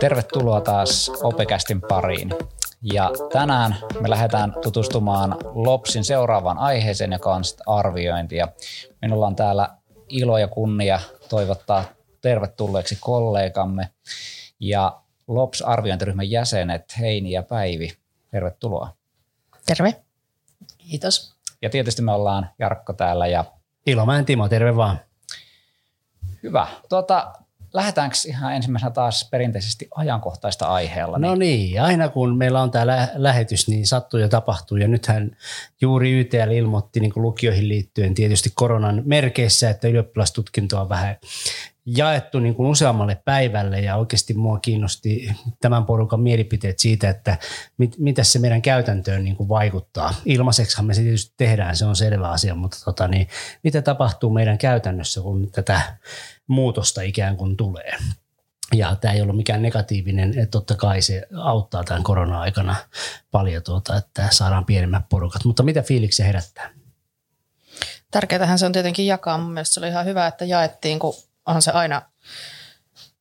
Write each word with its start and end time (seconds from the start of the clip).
Tervetuloa 0.00 0.60
taas 0.60 1.12
Opekästin 1.22 1.80
pariin. 1.80 2.34
Ja 2.92 3.10
tänään 3.32 3.76
me 4.00 4.10
lähdetään 4.10 4.54
tutustumaan 4.62 5.36
LOPSin 5.54 6.04
seuraavaan 6.04 6.58
aiheeseen, 6.58 7.12
joka 7.12 7.34
on 7.34 7.42
arviointi. 7.66 8.36
Ja 8.36 8.48
minulla 9.02 9.26
on 9.26 9.36
täällä 9.36 9.68
ilo 10.08 10.38
ja 10.38 10.48
kunnia 10.48 11.00
toivottaa 11.28 11.84
tervetulleeksi 12.20 12.98
kollegamme 13.00 13.90
ja 14.60 15.00
LOPS-arviointiryhmän 15.28 16.30
jäsenet 16.30 16.98
Heini 16.98 17.30
ja 17.30 17.42
Päivi. 17.42 17.92
Tervetuloa. 18.30 18.88
Terve. 19.66 20.02
Kiitos. 20.78 21.34
Ja 21.62 21.70
tietysti 21.70 22.02
me 22.02 22.12
ollaan 22.12 22.50
Jarkko 22.58 22.92
täällä 22.92 23.26
ja 23.26 23.44
Ilomäen 23.86 24.24
Timo, 24.24 24.48
terve 24.48 24.76
vaan. 24.76 25.00
Hyvä. 26.42 26.66
Tuota, 26.88 27.32
lähdetäänkö 27.74 28.16
ihan 28.28 28.54
ensimmäisenä 28.54 28.90
taas 28.90 29.28
perinteisesti 29.30 29.88
ajankohtaista 29.94 30.66
aiheella? 30.66 31.18
No 31.18 31.34
niin, 31.34 31.82
aina 31.82 32.08
kun 32.08 32.36
meillä 32.38 32.62
on 32.62 32.70
tämä 32.70 33.08
lähetys, 33.14 33.68
niin 33.68 33.86
sattuu 33.86 34.20
ja 34.20 34.28
tapahtuu. 34.28 34.76
Ja 34.76 34.88
nythän 34.88 35.36
juuri 35.80 36.20
YTL 36.20 36.50
ilmoitti 36.50 37.00
niin 37.00 37.12
lukioihin 37.16 37.68
liittyen 37.68 38.14
tietysti 38.14 38.50
koronan 38.54 39.02
merkeissä, 39.04 39.70
että 39.70 39.88
ylioppilastutkinto 39.88 40.80
on 40.80 40.88
vähän 40.88 41.16
jaettu 41.86 42.38
niin 42.38 42.54
kuin 42.54 42.70
useammalle 42.70 43.22
päivälle 43.24 43.80
ja 43.80 43.96
oikeasti 43.96 44.34
mua 44.34 44.58
kiinnosti 44.58 45.30
tämän 45.60 45.84
porukan 45.84 46.20
mielipiteet 46.20 46.78
siitä, 46.78 47.08
että 47.08 47.38
mit, 47.78 47.98
mitä 47.98 48.24
se 48.24 48.38
meidän 48.38 48.62
käytäntöön 48.62 49.24
niin 49.24 49.36
kuin 49.36 49.48
vaikuttaa. 49.48 50.14
Ilmaiseksihan 50.24 50.86
me 50.86 50.94
se 50.94 51.02
tietysti 51.02 51.34
tehdään, 51.36 51.76
se 51.76 51.84
on 51.84 51.96
selvä 51.96 52.30
asia, 52.30 52.54
mutta 52.54 52.76
tota, 52.84 53.08
niin, 53.08 53.28
mitä 53.62 53.82
tapahtuu 53.82 54.30
meidän 54.30 54.58
käytännössä, 54.58 55.20
kun 55.20 55.50
tätä 55.50 55.80
muutosta 56.46 57.02
ikään 57.02 57.36
kuin 57.36 57.56
tulee. 57.56 57.92
Ja 58.74 58.96
tämä 58.96 59.14
ei 59.14 59.22
ollut 59.22 59.36
mikään 59.36 59.62
negatiivinen, 59.62 60.30
että 60.30 60.50
totta 60.50 60.74
kai 60.74 61.02
se 61.02 61.22
auttaa 61.42 61.84
tämän 61.84 62.02
korona-aikana 62.02 62.76
paljon, 63.30 63.62
tuota, 63.62 63.96
että 63.96 64.28
saadaan 64.30 64.64
pienemmät 64.64 65.08
porukat. 65.08 65.44
Mutta 65.44 65.62
mitä 65.62 65.82
fiiliksi 65.82 66.24
herättää? 66.24 66.70
Tärkeätähän 68.10 68.58
se 68.58 68.66
on 68.66 68.72
tietenkin 68.72 69.06
jakaa. 69.06 69.38
Mun 69.38 69.52
mielestä 69.52 69.74
se 69.74 69.80
oli 69.80 69.88
ihan 69.88 70.04
hyvä, 70.04 70.26
että 70.26 70.44
jaettiin, 70.44 70.98
kun 70.98 71.14
on 71.46 71.62
se 71.62 71.70
aina 71.70 72.02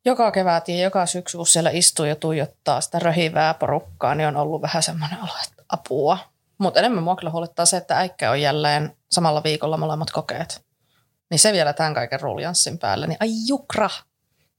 joka 0.06 0.32
kevät 0.32 0.68
ja 0.68 0.82
joka 0.82 1.06
syksy, 1.06 1.38
kun 1.38 1.48
siellä 1.48 1.70
istuu 1.70 2.06
ja 2.06 2.16
tuijottaa 2.16 2.82
sitä 2.82 3.00
röhivää 3.00 3.54
porukkaa, 3.54 4.16
niin 4.16 4.28
on 4.28 4.38
ollut 4.38 4.62
vähän 4.62 4.84
semmoinen 4.84 5.20
olo, 5.20 5.32
että 5.44 5.64
apua. 5.70 6.18
Mutta 6.58 6.80
enemmän 6.80 7.04
mua 7.04 7.16
kyllä 7.16 7.32
huolettaa 7.32 7.66
se, 7.66 7.78
että 7.78 7.98
äikkä 7.98 8.32
on 8.32 8.42
jälleen 8.42 8.98
samalla 9.12 9.44
viikolla 9.44 9.78
molemmat 9.78 10.12
kokeet. 10.12 10.66
Niin 11.30 11.40
se 11.40 11.54
vielä 11.54 11.74
tämän 11.74 11.94
kaiken 11.94 12.22
ruljanssin 12.22 12.80
päälle, 12.80 13.08
niin 13.08 13.18
ai 13.20 13.30
jukra, 13.48 13.90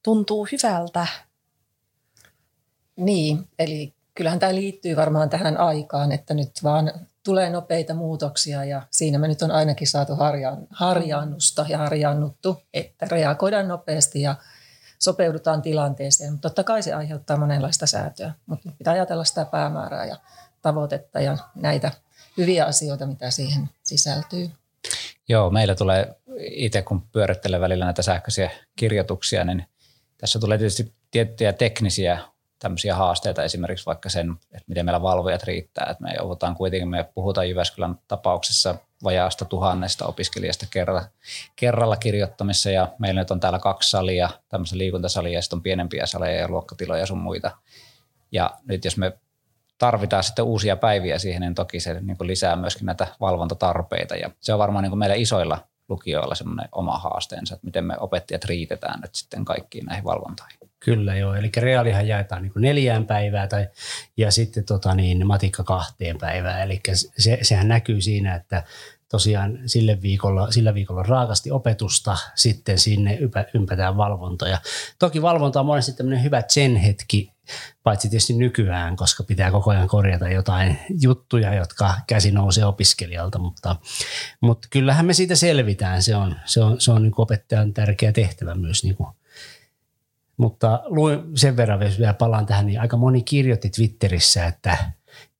tuntuu 0.02 0.48
hyvältä. 0.52 1.06
Niin, 2.96 3.48
eli 3.58 3.94
kyllähän 4.14 4.38
tämä 4.38 4.54
liittyy 4.54 4.96
varmaan 4.96 5.30
tähän 5.30 5.56
aikaan, 5.56 6.12
että 6.12 6.34
nyt 6.34 6.50
vaan 6.62 6.92
tulee 7.24 7.50
nopeita 7.50 7.94
muutoksia 7.94 8.64
ja 8.64 8.82
siinä 8.90 9.18
me 9.18 9.28
nyt 9.28 9.42
on 9.42 9.50
ainakin 9.50 9.88
saatu 9.88 10.14
harjaan, 10.16 10.66
harjaannusta 10.70 11.66
ja 11.68 11.78
harjaannuttu, 11.78 12.62
että 12.74 13.06
reagoidaan 13.10 13.68
nopeasti 13.68 14.22
ja 14.22 14.34
sopeudutaan 14.98 15.62
tilanteeseen. 15.62 16.32
Mutta 16.32 16.48
totta 16.48 16.64
kai 16.64 16.82
se 16.82 16.94
aiheuttaa 16.94 17.36
monenlaista 17.36 17.86
säätöä, 17.86 18.32
mutta 18.46 18.72
pitää 18.78 18.92
ajatella 18.92 19.24
sitä 19.24 19.44
päämäärää 19.44 20.04
ja 20.04 20.16
tavoitetta 20.62 21.20
ja 21.20 21.38
näitä 21.54 21.90
hyviä 22.36 22.64
asioita, 22.64 23.06
mitä 23.06 23.30
siihen 23.30 23.68
sisältyy. 23.82 24.50
Joo, 25.28 25.50
meillä 25.50 25.74
tulee 25.74 26.16
itse 26.38 26.82
kun 26.82 27.02
pyörittelee 27.12 27.60
välillä 27.60 27.84
näitä 27.84 28.02
sähköisiä 28.02 28.50
kirjoituksia, 28.76 29.44
niin 29.44 29.64
tässä 30.18 30.38
tulee 30.38 30.58
tietysti 30.58 30.94
tiettyjä 31.10 31.52
teknisiä 31.52 32.18
tämmöisiä 32.58 32.94
haasteita, 32.94 33.42
esimerkiksi 33.42 33.86
vaikka 33.86 34.08
sen, 34.08 34.30
että 34.30 34.64
miten 34.66 34.84
meillä 34.84 35.02
valvojat 35.02 35.42
riittää. 35.42 35.86
Että 35.90 36.04
me 36.04 36.12
joudutaan 36.18 36.54
kuitenkin, 36.56 36.88
me 36.88 37.08
puhutaan 37.14 37.48
Jyväskylän 37.48 37.98
tapauksessa 38.08 38.74
vajaasta 39.04 39.44
tuhannesta 39.44 40.06
opiskelijasta 40.06 40.66
kerralla, 40.70 41.04
kerralla 41.56 41.96
kirjoittamissa 41.96 42.70
ja 42.70 42.88
meillä 42.98 43.20
nyt 43.20 43.30
on 43.30 43.40
täällä 43.40 43.58
kaksi 43.58 43.90
salia, 43.90 44.30
tämmöistä 44.48 44.78
liikuntasalia 44.78 45.38
ja 45.38 45.42
sitten 45.42 45.56
on 45.56 45.62
pienempiä 45.62 46.06
saleja 46.06 46.40
ja 46.40 46.48
luokkatiloja 46.48 47.00
ja 47.00 47.06
sun 47.06 47.18
muita. 47.18 47.50
Ja 48.32 48.50
nyt 48.64 48.84
jos 48.84 48.96
me 48.96 49.12
tarvitaan 49.78 50.24
sitten 50.24 50.44
uusia 50.44 50.76
päiviä 50.76 51.18
siihen, 51.18 51.40
niin 51.40 51.54
toki 51.54 51.80
se 51.80 52.00
niin 52.00 52.16
lisää 52.20 52.56
myöskin 52.56 52.86
näitä 52.86 53.06
valvontatarpeita 53.20 54.16
ja 54.16 54.30
se 54.40 54.52
on 54.52 54.58
varmaan 54.58 54.84
niin 54.84 54.98
meillä 54.98 55.14
isoilla 55.14 55.58
lukioilla 55.88 56.34
semmoinen 56.34 56.68
oma 56.72 56.98
haasteensa, 56.98 57.54
että 57.54 57.66
miten 57.66 57.84
me 57.84 57.94
opettajat 57.98 58.44
riitetään 58.44 59.00
nyt 59.00 59.14
sitten 59.14 59.44
kaikkiin 59.44 59.86
näihin 59.86 60.04
valvontoihin. 60.04 60.63
Kyllä 60.84 61.16
joo, 61.16 61.34
eli 61.34 61.50
reaalihan 61.56 62.08
jaetaan 62.08 62.42
niin 62.42 62.52
neljään 62.56 63.06
päivää 63.06 63.46
tai, 63.46 63.68
ja 64.16 64.30
sitten 64.30 64.64
tota 64.64 64.94
niin, 64.94 65.26
matikka 65.26 65.64
kahteen 65.64 66.18
päivään, 66.18 66.62
eli 66.62 66.80
se, 67.18 67.38
sehän 67.42 67.68
näkyy 67.68 68.00
siinä, 68.00 68.34
että 68.34 68.62
tosiaan 69.10 69.58
sille 69.66 70.02
viikolla, 70.02 70.50
sillä 70.50 70.74
viikolla 70.74 71.02
raakasti 71.02 71.50
opetusta, 71.50 72.16
sitten 72.34 72.78
sinne 72.78 73.14
ympä, 73.14 73.44
ympätään 73.54 73.96
valvontoja. 73.96 74.58
Toki 74.98 75.22
valvonta 75.22 75.60
on 75.60 75.66
monesti 75.66 75.92
tämmöinen 75.92 76.24
hyvä 76.24 76.42
sen 76.48 76.76
hetki, 76.76 77.32
paitsi 77.82 78.08
tietysti 78.08 78.32
nykyään, 78.32 78.96
koska 78.96 79.24
pitää 79.24 79.50
koko 79.50 79.70
ajan 79.70 79.88
korjata 79.88 80.28
jotain 80.28 80.78
juttuja, 81.00 81.54
jotka 81.54 81.94
käsi 82.06 82.30
nousee 82.30 82.64
opiskelijalta, 82.64 83.38
mutta, 83.38 83.76
mutta 84.40 84.68
kyllähän 84.70 85.06
me 85.06 85.12
siitä 85.12 85.34
selvitään. 85.34 86.02
Se 86.02 86.16
on, 86.16 86.36
se 86.44 86.62
on, 86.62 86.80
se 86.80 86.92
on 86.92 87.02
niin 87.02 87.12
opettajan 87.16 87.74
tärkeä 87.74 88.12
tehtävä 88.12 88.54
myös 88.54 88.84
niin 88.84 88.96
kuin 88.96 89.08
mutta 90.36 90.82
luin 90.84 91.20
sen 91.34 91.56
verran, 91.56 91.82
jos 91.82 91.98
vielä 91.98 92.14
palaan 92.14 92.46
tähän, 92.46 92.66
niin 92.66 92.80
aika 92.80 92.96
moni 92.96 93.22
kirjoitti 93.22 93.70
Twitterissä, 93.70 94.46
että 94.46 94.76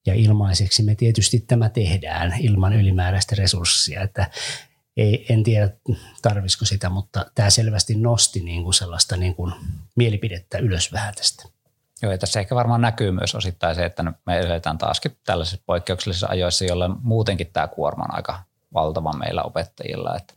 ja 0.07 0.15
ilmaiseksi 0.15 0.83
me 0.83 0.95
tietysti 0.95 1.41
tämä 1.41 1.69
tehdään 1.69 2.35
ilman 2.41 2.73
ylimääräistä 2.73 3.35
resurssia, 3.39 4.03
että 4.03 4.31
ei, 4.97 5.27
en 5.29 5.43
tiedä 5.43 5.71
tarvisiko 6.23 6.65
sitä, 6.65 6.89
mutta 6.89 7.27
tämä 7.35 7.51
selvästi 7.51 7.95
nosti 7.95 8.41
niin 8.41 8.63
kuin 8.63 8.75
sellaista 8.75 9.17
niin 9.17 9.35
kuin 9.35 9.55
mielipidettä 9.97 10.59
ylös 10.59 10.93
vähän 10.93 11.15
tästä. 11.15 11.49
Joo, 12.03 12.13
ja 12.13 12.19
tässä 12.19 12.41
ehkä 12.41 12.55
varmaan 12.55 12.81
näkyy 12.81 13.11
myös 13.11 13.35
osittain 13.35 13.75
se, 13.75 13.85
että 13.85 14.03
me 14.27 14.39
eletään 14.39 14.79
taaskin 14.79 15.17
tällaisissa 15.25 15.65
poikkeuksellisissa 15.67 16.27
ajoissa, 16.31 16.65
jolloin 16.65 16.95
muutenkin 17.03 17.51
tämä 17.53 17.69
kuorma 17.69 18.05
on 18.05 18.15
aika 18.15 18.43
valtava 18.75 19.13
meillä 19.13 19.43
opettajilla, 19.43 20.17
että, 20.17 20.35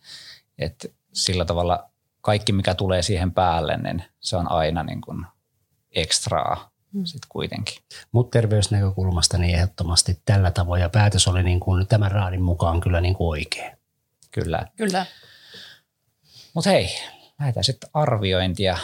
että 0.60 0.88
sillä 1.14 1.46
tavalla 1.46 1.90
kaikki, 2.28 2.54
mikä 2.54 2.76
tulee 2.76 3.02
siihen 3.02 3.32
päälle, 3.32 3.78
niin 3.78 4.04
se 4.20 4.38
on 4.38 4.52
aina 4.52 4.84
niin 4.84 5.02
kuin 5.02 5.26
ekstraa 5.92 6.72
mm. 6.94 7.06
sitten 7.06 7.30
kuitenkin. 7.30 7.76
Mutta 8.12 8.32
terveysnäkökulmasta 8.40 9.38
niin 9.38 9.56
ehdottomasti 9.56 10.22
tällä 10.26 10.52
tavoin 10.52 10.82
ja 10.82 10.90
päätös 10.90 11.28
oli 11.28 11.44
niin 11.44 11.60
kuin 11.60 11.88
tämän 11.88 12.12
raadin 12.12 12.42
mukaan 12.42 12.82
kyllä 12.82 13.02
niin 13.02 13.14
kuin 13.14 13.28
oikein. 13.28 13.78
Kyllä. 14.32 14.68
Kyllä. 14.76 15.06
Mutta 16.54 16.70
hei, 16.70 16.90
lähdetään 17.40 17.64
sitten 17.64 17.90
arviointia. 17.94 18.78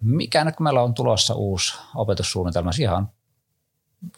Mikä 0.00 0.44
nyt 0.44 0.56
kun 0.56 0.64
meillä 0.64 0.82
on 0.82 0.94
tulossa 0.94 1.34
uusi 1.34 1.78
opetussuunnitelma, 1.94 2.72
siihen 2.72 2.94
on 2.94 3.08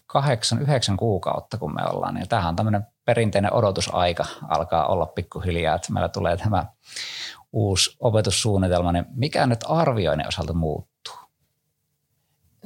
kahdeksan, 0.06 0.62
yhdeksän 0.62 0.97
kuukautta 0.97 1.59
kun 1.59 1.75
me 1.75 1.82
ollaan, 1.91 2.15
niin 2.15 2.28
tämähän 2.28 2.48
on 2.48 2.56
tämmöinen 2.56 2.86
perinteinen 3.04 3.53
odotusaika 3.53 4.26
alkaa 4.48 4.86
olla 4.86 5.06
pikkuhiljaa, 5.06 5.76
että 5.76 5.92
meillä 5.92 6.09
tulee 6.09 6.36
tämä 6.36 6.65
uusi 7.56 7.96
opetussuunnitelma, 8.00 8.92
niin 8.92 9.06
mikä 9.14 9.46
nyt 9.46 9.60
arvioinnin 9.68 10.28
osalta 10.28 10.52
muuttuu? 10.52 11.14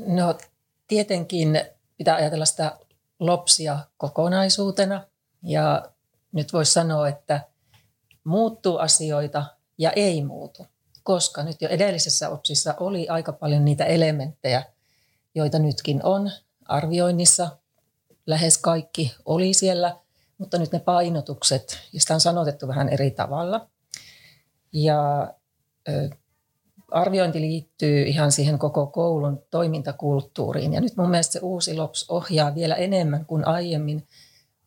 No 0.07 0.39
tietenkin 0.87 1.61
pitää 1.97 2.17
ajatella 2.17 2.45
sitä 2.45 2.79
lopsia 3.21 3.79
kokonaisuutena 3.97 5.05
ja 5.43 5.91
nyt 6.33 6.53
voisi 6.53 6.73
sanoa, 6.73 7.09
että 7.09 7.41
muuttuu 8.25 8.77
asioita 8.79 9.45
ja 9.79 9.91
ei 9.91 10.25
muutu, 10.25 10.67
koska 11.03 11.43
nyt 11.43 11.63
jo 11.63 11.69
edellisessä 11.69 12.29
opsissa 12.29 12.75
oli 12.81 13.09
aika 13.09 13.33
paljon 13.33 13.65
niitä 13.65 13.85
elementtejä, 13.85 14.63
joita 15.35 15.59
nytkin 15.59 16.01
on 16.05 16.31
arvioinnissa. 16.65 17.49
Lähes 18.27 18.59
kaikki 18.59 19.15
oli 19.25 19.55
siellä, 19.55 19.97
mutta 20.39 20.59
nyt 20.59 20.73
ne 20.73 20.79
painotukset, 20.79 21.79
ja 21.93 22.01
sitä 22.01 22.15
on 22.15 22.21
sanotettu 22.21 22.69
vähän 22.69 22.89
eri 22.89 23.11
tavalla– 23.11 23.67
ja 24.73 25.35
arviointi 26.91 27.41
liittyy 27.41 28.03
ihan 28.03 28.33
siihen 28.33 28.59
koko 28.59 28.87
koulun 28.87 29.43
toimintakulttuuriin. 29.51 30.73
Ja 30.73 30.81
nyt 30.81 30.97
mun 30.97 31.11
mielestä 31.11 31.33
se 31.33 31.39
uusi 31.43 31.75
LOPS 31.75 32.11
ohjaa 32.11 32.55
vielä 32.55 32.75
enemmän 32.75 33.27
kuin 33.27 33.47
aiemmin 33.47 34.07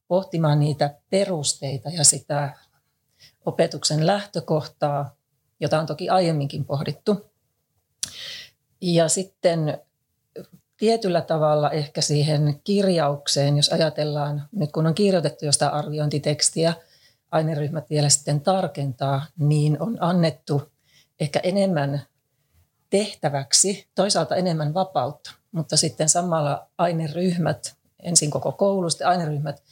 pohtimaan 0.07 0.59
niitä 0.59 0.95
perusteita 1.09 1.89
ja 1.89 2.03
sitä 2.03 2.53
opetuksen 3.45 4.07
lähtökohtaa, 4.07 5.15
jota 5.59 5.79
on 5.79 5.85
toki 5.85 6.09
aiemminkin 6.09 6.65
pohdittu. 6.65 7.31
Ja 8.81 9.09
sitten 9.09 9.77
tietyllä 10.77 11.21
tavalla 11.21 11.71
ehkä 11.71 12.01
siihen 12.01 12.61
kirjaukseen, 12.63 13.57
jos 13.57 13.69
ajatellaan, 13.69 14.47
nyt 14.51 14.71
kun 14.71 14.87
on 14.87 14.95
kirjoitettu 14.95 15.45
jostain 15.45 15.73
arviointitekstiä, 15.73 16.73
aineryhmät 17.33 17.89
vielä 17.89 18.09
sitten 18.09 18.41
tarkentaa, 18.41 19.25
niin 19.37 19.81
on 19.81 19.97
annettu 19.99 20.71
ehkä 21.19 21.39
enemmän 21.43 22.01
tehtäväksi, 22.89 23.87
toisaalta 23.95 24.35
enemmän 24.35 24.73
vapautta, 24.73 25.31
mutta 25.51 25.77
sitten 25.77 26.09
samalla 26.09 26.67
aineryhmät, 26.77 27.75
ensin 28.03 28.31
koko 28.31 28.51
koulu, 28.51 28.89
sitten 28.89 29.07
aineryhmät 29.07 29.63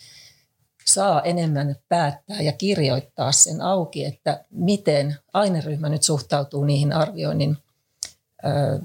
saa 0.86 1.22
enemmän 1.22 1.76
päättää 1.90 2.42
ja 2.42 2.52
kirjoittaa 2.52 3.32
sen 3.32 3.62
auki, 3.62 4.06
että 4.06 4.44
miten 4.50 5.16
aineryhmä 5.34 5.90
nyt 5.90 6.04
suhtautuu 6.04 6.64
niihin 6.64 6.94
arvioinnin 6.94 7.58
ö, 8.46 8.80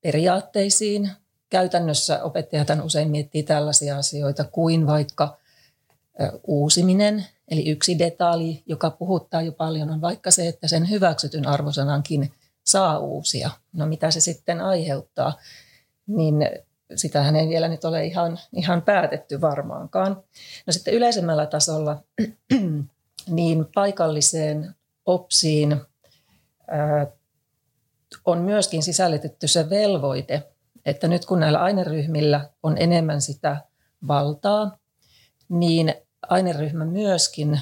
periaatteisiin. 0.00 1.10
Käytännössä 1.50 2.22
opettajat 2.22 2.68
usein 2.82 3.10
miettii 3.10 3.42
tällaisia 3.42 3.98
asioita 3.98 4.44
kuin 4.44 4.86
vaikka 4.86 5.36
uusiminen, 6.46 7.26
eli 7.48 7.68
yksi 7.68 7.98
detalji, 7.98 8.62
joka 8.66 8.90
puhuttaa 8.90 9.42
jo 9.42 9.52
paljon, 9.52 9.90
on 9.90 10.00
vaikka 10.00 10.30
se, 10.30 10.48
että 10.48 10.68
sen 10.68 10.90
hyväksytyn 10.90 11.46
arvosanankin 11.46 12.32
saa 12.64 12.98
uusia. 12.98 13.50
No 13.72 13.86
mitä 13.86 14.10
se 14.10 14.20
sitten 14.20 14.60
aiheuttaa, 14.60 15.38
niin 16.06 16.34
sitähän 16.94 17.36
ei 17.36 17.48
vielä 17.48 17.68
nyt 17.68 17.84
ole 17.84 18.06
ihan, 18.06 18.38
ihan 18.52 18.82
päätetty 18.82 19.40
varmaankaan. 19.40 20.22
No 20.66 20.72
sitten 20.72 20.94
yleisemmällä 20.94 21.46
tasolla 21.46 22.02
niin 23.26 23.66
paikalliseen 23.74 24.74
OPSiin 25.06 25.80
on 28.24 28.38
myöskin 28.38 28.82
sisällytetty 28.82 29.48
se 29.48 29.70
velvoite, 29.70 30.42
että 30.84 31.08
nyt 31.08 31.26
kun 31.26 31.40
näillä 31.40 31.62
aineryhmillä 31.62 32.50
on 32.62 32.78
enemmän 32.78 33.20
sitä 33.20 33.56
valtaa, 34.08 34.78
niin 35.48 35.94
aineryhmä 36.28 36.84
myöskin 36.84 37.60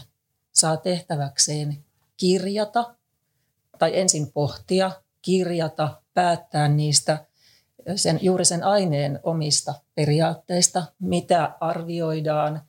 saa 0.52 0.76
tehtäväkseen 0.76 1.84
kirjata 2.16 2.94
tai 3.78 3.98
ensin 3.98 4.32
pohtia, 4.32 4.90
kirjata, 5.22 6.02
päättää 6.14 6.68
niistä 6.68 7.26
sen, 7.96 8.18
juuri 8.22 8.44
sen 8.44 8.64
aineen 8.64 9.20
omista 9.22 9.74
periaatteista, 9.94 10.82
mitä 11.00 11.56
arvioidaan, 11.60 12.62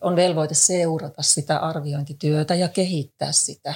on 0.00 0.16
velvoite 0.16 0.54
seurata 0.54 1.22
sitä 1.22 1.58
arviointityötä 1.58 2.54
ja 2.54 2.68
kehittää 2.68 3.32
sitä. 3.32 3.74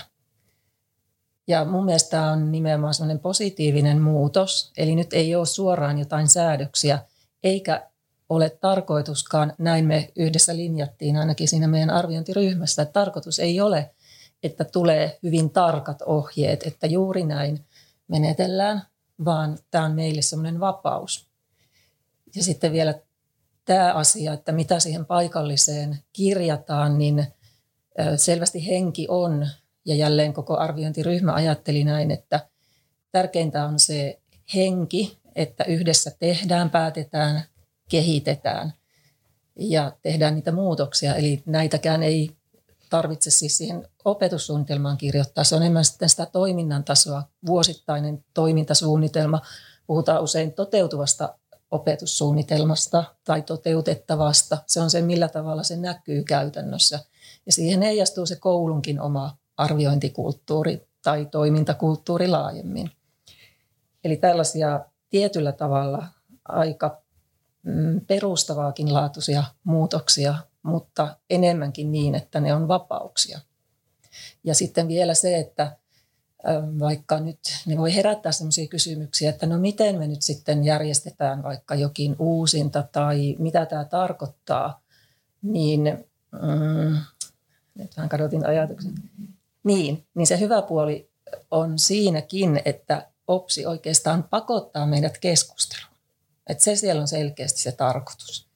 Ja 1.49 1.65
mun 1.65 1.85
mielestä 1.85 2.11
tämä 2.11 2.33
on 2.33 2.53
nimenomaan 2.53 2.95
positiivinen 3.23 4.03
muutos, 4.03 4.73
eli 4.77 4.95
nyt 4.95 5.13
ei 5.13 5.35
ole 5.35 5.47
suoraan 5.47 5.99
jotain 5.99 6.29
säädöksiä, 6.29 6.99
eikä 7.43 7.91
ole 8.29 8.51
tarkoituskaan, 8.51 9.53
näin 9.59 9.87
me 9.87 10.13
yhdessä 10.17 10.57
linjattiin 10.57 11.17
ainakin 11.17 11.49
siinä 11.49 11.69
meidän 11.69 11.91
arviointiryhmässä, 11.91 12.83
että 12.83 12.93
tarkoitus 12.93 13.39
ei 13.39 13.61
ole, 13.61 13.91
että 14.43 14.65
tulee 14.65 15.19
hyvin 15.23 15.51
tarkat 15.51 16.03
ohjeet, 16.03 16.63
että 16.67 16.87
juuri 16.87 17.25
näin 17.25 17.65
menetellään, 18.09 18.83
vaan 19.25 19.59
tämä 19.71 19.85
on 19.85 19.93
meille 19.93 20.23
semmoinen 20.23 20.61
vapaus. 20.61 21.29
Ja 22.35 22.43
sitten 22.43 22.73
vielä 22.73 22.95
tämä 23.65 23.93
asia, 23.93 24.33
että 24.33 24.53
mitä 24.53 24.81
siihen 24.81 25.07
paikalliseen 25.07 25.99
kirjataan, 26.13 26.99
niin 26.99 27.27
selvästi 28.17 28.67
henki 28.67 29.07
on, 29.11 29.49
ja 29.85 29.95
jälleen 29.95 30.33
koko 30.33 30.57
arviointiryhmä 30.57 31.33
ajatteli 31.33 31.85
näin, 31.85 32.11
että 32.11 32.49
tärkeintä 33.13 33.65
on 33.65 33.79
se 33.79 34.21
henki, 34.55 35.19
että 35.35 35.65
yhdessä 35.65 36.11
tehdään, 36.19 36.71
päätetään, 36.71 37.43
kehitetään 37.89 38.73
ja 39.57 39.93
tehdään 40.03 40.35
niitä 40.35 40.53
muutoksia. 40.53 41.15
Eli 41.15 41.43
näitäkään 41.47 42.03
ei 42.03 42.37
tarvitse 42.91 43.31
siis 43.31 43.57
siihen 43.57 43.89
opetussuunnitelmaan 44.05 44.97
kirjoittaa. 44.97 45.45
Se 45.45 45.55
on 45.55 45.63
enemmän 45.63 45.85
sitten 45.85 46.09
sitä 46.09 46.27
toiminnan 46.27 46.85
tasoa, 46.85 47.23
vuosittainen 47.47 48.25
toimintasuunnitelma. 48.35 49.41
Puhutaan 49.87 50.23
usein 50.23 50.53
toteutuvasta 50.53 51.39
opetussuunnitelmasta 51.71 53.05
tai 53.25 53.43
toteutettavasta. 53.43 54.59
Se 54.67 54.81
on 54.81 54.91
se, 54.91 55.03
millä 55.03 55.29
tavalla 55.29 55.63
se 55.63 55.77
näkyy 55.77 56.25
käytännössä. 56.25 57.01
Ja 57.47 57.53
siihen 57.53 57.83
heijastuu 57.83 58.27
se 58.27 58.37
koulunkin 58.37 59.01
oma 59.01 59.37
arviointikulttuuri 59.57 60.89
tai 61.03 61.27
toimintakulttuuri 61.27 62.29
laajemmin. 62.29 62.91
Eli 64.05 64.17
tällaisia 64.17 64.81
tietyllä 65.11 65.53
tavalla 65.53 66.07
aika 66.49 67.03
perustavaakin 68.07 68.95
laatuisia 68.95 69.45
muutoksia 69.65 70.35
mutta 70.67 71.17
enemmänkin 71.31 71.93
niin, 71.93 72.15
että 72.15 72.41
ne 72.41 72.55
on 72.55 72.69
vapauksia. 72.69 73.41
Ja 74.45 74.55
sitten 74.55 74.89
vielä 74.89 75.15
se, 75.15 75.39
että 75.39 75.77
vaikka 76.79 77.21
nyt 77.21 77.39
ne 77.67 77.77
voi 77.77 77.95
herättää 77.95 78.33
sellaisia 78.33 78.69
kysymyksiä, 78.69 79.31
että 79.31 79.47
no 79.47 79.59
miten 79.59 79.99
me 79.99 80.07
nyt 80.07 80.23
sitten 80.23 80.65
järjestetään 80.65 81.43
vaikka 81.43 81.75
jokin 81.75 82.17
uusinta 82.19 82.85
tai 82.93 83.37
mitä 83.39 83.67
tämä 83.67 83.85
tarkoittaa, 83.85 84.81
niin 85.43 86.07
mm, 86.33 86.99
nyt 87.75 87.97
vähän 87.97 88.09
kadotin 88.09 88.47
ajatuksen. 88.47 88.95
Niin, 89.65 90.07
niin 90.15 90.27
se 90.27 90.41
hyvä 90.41 90.63
puoli 90.63 91.11
on 91.51 91.79
siinäkin, 91.79 92.63
että 92.65 93.07
OPSI 93.27 93.67
oikeastaan 93.67 94.23
pakottaa 94.23 94.87
meidät 94.87 95.19
keskusteluun. 95.19 95.86
Että 96.47 96.65
se 96.65 96.77
siellä 96.77 97.01
on 97.01 97.09
selkeästi 97.09 97.61
se 97.61 97.73
tarkoitus. 97.73 98.49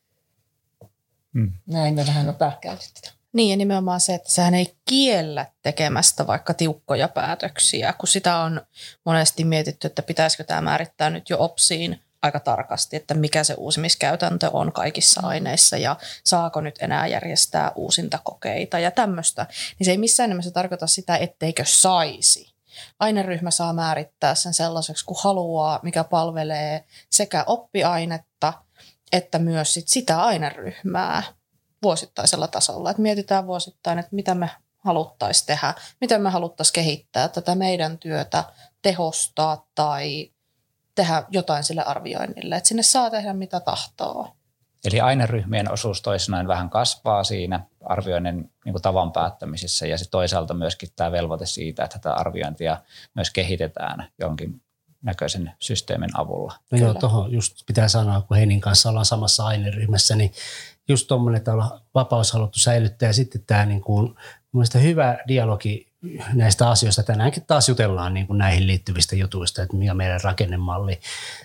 Mm. 1.33 1.53
Näin 1.67 1.95
me 1.95 2.07
vähän 2.07 2.29
on 2.29 2.35
pähkäytetty. 2.35 3.11
Niin 3.33 3.51
ja 3.51 3.57
nimenomaan 3.57 4.01
se, 4.01 4.15
että 4.15 4.31
sehän 4.31 4.55
ei 4.55 4.75
kiellä 4.85 5.47
tekemästä 5.63 6.27
vaikka 6.27 6.55
tiukkoja 6.55 7.09
päätöksiä, 7.09 7.93
kun 7.93 8.09
sitä 8.09 8.37
on 8.37 8.61
monesti 9.05 9.45
mietitty, 9.45 9.87
että 9.87 10.03
pitäisikö 10.03 10.45
tämä 10.45 10.61
määrittää 10.61 11.11
nyt 11.11 11.31
jo 11.31 11.37
OPSiin 11.41 12.01
aika 12.23 12.41
tarkasti, 12.41 12.97
että 12.97 13.15
mikä 13.15 13.45
se 13.45 13.55
uusimiskäytäntö 13.55 14.51
on 14.53 14.73
kaikissa 14.73 15.21
aineissa 15.25 15.77
ja 15.77 15.97
saako 16.25 16.61
nyt 16.61 16.79
enää 16.81 17.07
järjestää 17.07 17.73
uusintakokeita 17.75 18.79
ja 18.79 18.91
tämmöistä. 18.91 19.47
Niin 19.79 19.85
se 19.85 19.91
ei 19.91 19.99
missään 19.99 20.31
nimessä 20.31 20.51
tarkoita 20.51 20.87
sitä, 20.87 21.17
etteikö 21.17 21.65
saisi. 21.67 22.55
Aineryhmä 23.01 23.51
saa 23.51 23.73
määrittää 23.73 24.35
sen 24.35 24.55
sellaiseksi 24.55 25.05
kuin 25.05 25.19
haluaa, 25.23 25.81
mikä 25.83 26.05
palvelee 26.05 26.85
sekä 27.11 27.45
oppiainetta– 27.47 28.53
että 29.13 29.39
myös 29.39 29.75
sit 29.75 29.89
sitä 29.89 30.23
aineryhmää 30.23 31.23
vuosittaisella 31.83 32.49
tasolla. 32.49 32.91
Että 32.91 33.03
mietitään 33.03 33.47
vuosittain, 33.47 33.99
että 33.99 34.15
mitä 34.17 34.35
me 34.35 34.51
haluttaisiin 34.79 35.47
tehdä, 35.47 35.75
miten 36.01 36.23
me 36.23 36.31
haluttaisiin 36.31 36.73
kehittää 36.73 37.29
tätä 37.29 37.55
meidän 37.55 37.99
työtä, 37.99 38.45
tehostaa 38.83 39.67
tai 39.75 40.31
tehdä 40.95 41.25
jotain 41.31 41.65
sille 41.65 41.85
arvioinnille. 41.85 42.57
Että 42.57 42.69
sinne 42.69 42.83
saa 42.83 43.11
tehdä 43.11 43.33
mitä 43.33 43.61
tahtoo. 43.61 44.37
Eli 44.85 45.01
aineryhmien 45.01 45.73
osuus 45.73 46.03
toisenaan 46.03 46.49
vähän 46.49 46.71
kasvaa 46.71 47.25
siinä 47.25 47.61
arvioinnin 47.81 48.53
niin 48.65 48.73
kuin 48.73 48.83
tavan 48.83 49.13
päättämisessä 49.13 49.87
ja 49.87 49.99
sitten 49.99 50.11
toisaalta 50.11 50.55
myöskin 50.55 50.89
tämä 50.97 51.13
velvoite 51.13 51.47
siitä, 51.47 51.85
että 51.85 51.99
tätä 51.99 52.15
arviointia 52.15 52.77
myös 53.15 53.31
kehitetään 53.31 54.09
jonkin 54.19 54.63
näköisen 55.03 55.53
systeemin 55.59 56.11
avulla. 56.15 56.53
No 56.53 56.79
Kyllä. 56.79 56.85
joo, 56.85 56.95
tuohon 56.95 57.33
just 57.33 57.67
pitää 57.67 57.89
sanoa, 57.89 58.21
kun 58.21 58.37
Heinin 58.37 58.61
kanssa 58.61 58.89
ollaan 58.89 59.05
samassa 59.05 59.47
aineryhmässä, 59.47 60.17
niin 60.17 60.33
just 60.89 61.09
tuommoinen, 61.09 61.39
että 61.39 61.53
ollaan 61.53 61.81
vapaus 61.95 62.33
haluttu 62.33 62.59
säilyttää 62.59 63.09
ja 63.09 63.13
sitten 63.13 63.45
tämä 63.47 63.67
niin 63.67 63.81
kuin, 63.81 64.15
hyvä 64.83 65.19
dialogi 65.29 65.90
näistä 66.35 66.71
asioista. 66.71 67.03
Tänäänkin 67.03 67.47
taas 67.47 67.69
jutellaan 67.69 68.15
niin 68.15 68.27
kuin 68.27 68.39
näihin 68.39 68.67
liittyvistä 68.67 69.17
jutuista, 69.17 69.63
että 69.63 69.77
mikä 69.77 69.95
meidän 69.95 70.21
rakennemalli 70.25 71.01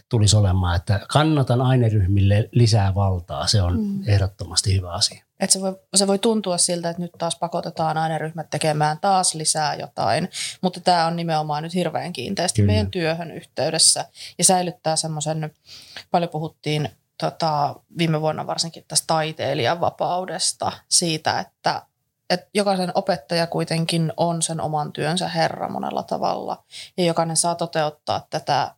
tulisi 0.10 0.36
olemaan. 0.36 0.76
Että 0.76 1.00
kannatan 1.10 1.62
aineryhmille 1.62 2.50
lisää 2.52 2.96
valtaa, 2.96 3.48
se 3.48 3.62
on 3.62 3.80
mm. 3.80 4.04
ehdottomasti 4.08 4.76
hyvä 4.76 4.94
asia. 4.94 5.26
Et 5.40 5.50
se, 5.50 5.62
voi, 5.62 5.80
se 5.96 6.08
voi 6.08 6.20
tuntua 6.20 6.58
siltä, 6.58 6.90
että 6.90 7.02
nyt 7.02 7.12
taas 7.18 7.38
pakotetaan 7.40 7.98
aineryhmät 7.98 8.50
tekemään 8.50 9.00
taas 9.00 9.36
lisää 9.36 9.76
jotain, 9.76 10.30
mutta 10.62 10.80
tämä 10.80 11.06
on 11.06 11.16
nimenomaan 11.16 11.64
nyt 11.64 11.74
hirveän 11.74 12.14
kiinteästi 12.14 12.62
Kyllä. 12.62 12.72
meidän 12.72 12.92
työhön 12.92 13.32
yhteydessä 13.32 14.06
ja 14.38 14.44
säilyttää 14.44 14.96
semmoisen, 14.96 15.54
paljon 16.12 16.30
puhuttiin 16.30 16.90
tota, 17.20 17.76
viime 17.98 18.22
vuonna 18.22 18.48
varsinkin 18.48 18.86
tästä 18.88 19.08
taiteilijan 19.08 19.80
vapaudesta, 19.80 20.72
siitä, 20.90 21.40
että 21.40 21.82
että 22.30 22.50
jokaisen 22.54 22.92
opettaja 22.96 23.48
kuitenkin 23.48 24.14
on 24.18 24.42
sen 24.42 24.62
oman 24.62 24.94
työnsä 24.94 25.28
herra 25.28 25.70
monella 25.70 26.04
tavalla 26.04 26.64
ja 26.98 27.06
jokainen 27.06 27.38
saa 27.38 27.56
toteuttaa 27.56 28.28
tätä 28.30 28.76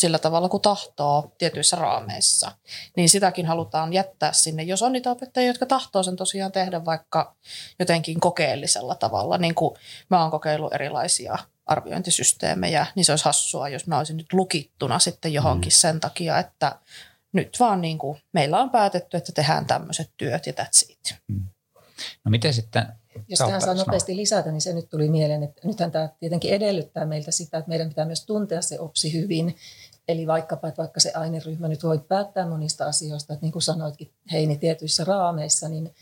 sillä 0.00 0.18
tavalla 0.18 0.48
kuin 0.48 0.62
tahtoo 0.62 1.32
tietyissä 1.38 1.76
raameissa, 1.76 2.52
niin 2.96 3.08
sitäkin 3.08 3.46
halutaan 3.46 3.92
jättää 3.92 4.32
sinne. 4.32 4.62
Jos 4.62 4.82
on 4.82 4.92
niitä 4.92 5.10
opettajia, 5.10 5.46
jotka 5.46 5.66
tahtoo 5.66 6.02
sen 6.02 6.16
tosiaan 6.16 6.52
tehdä 6.52 6.84
vaikka 6.84 7.34
jotenkin 7.78 8.20
kokeellisella 8.20 8.94
tavalla, 8.94 9.38
niin 9.38 9.54
kuin 9.54 9.76
mä 10.10 10.22
oon 10.22 10.30
kokeillut 10.30 10.74
erilaisia 10.74 11.38
arviointisysteemejä, 11.66 12.86
niin 12.94 13.04
se 13.04 13.12
olisi 13.12 13.24
hassua, 13.24 13.68
jos 13.68 13.86
mä 13.86 13.98
olisin 13.98 14.16
nyt 14.16 14.32
lukittuna 14.32 14.98
sitten 14.98 15.32
johonkin 15.32 15.72
mm. 15.72 15.76
sen 15.76 16.00
takia, 16.00 16.38
että 16.38 16.78
nyt 17.32 17.56
vaan 17.60 17.80
niin 17.80 17.98
kuin 17.98 18.20
meillä 18.32 18.60
on 18.60 18.70
päätetty, 18.70 19.16
että 19.16 19.32
tehdään 19.32 19.66
tämmöiset 19.66 20.10
työt 20.16 20.46
ja 20.46 20.52
that's 20.52 20.90
it. 20.92 21.14
Mm. 21.28 21.44
No 22.24 22.30
miten 22.30 22.54
sitten 22.54 22.86
Jos 23.28 23.38
tähän 23.38 23.60
saa 23.60 23.74
nopeasti 23.74 24.16
lisätä, 24.16 24.50
niin 24.50 24.60
se 24.60 24.72
nyt 24.72 24.90
tuli 24.90 25.08
mieleen, 25.08 25.42
että 25.42 25.68
nythän 25.68 25.90
tämä 25.90 26.08
tietenkin 26.20 26.52
edellyttää 26.52 27.06
meiltä 27.06 27.30
sitä, 27.30 27.58
että 27.58 27.68
meidän 27.68 27.88
pitää 27.88 28.04
myös 28.04 28.26
tuntea 28.26 28.62
se 28.62 28.80
OPSI 28.80 29.12
hyvin. 29.12 29.56
Eli 30.08 30.26
vaikkapa, 30.26 30.68
että 30.68 30.82
vaikka 30.82 31.00
se 31.00 31.12
aineryhmä 31.14 31.68
nyt 31.68 31.84
voi 31.84 31.98
päättää 31.98 32.48
monista 32.48 32.86
asioista, 32.86 33.32
että 33.32 33.44
niin 33.46 33.52
kuin 33.52 33.62
sanoitkin 33.62 34.12
Heini 34.32 34.56
tietyissä 34.56 35.04
raameissa, 35.04 35.68
niin 35.68 35.94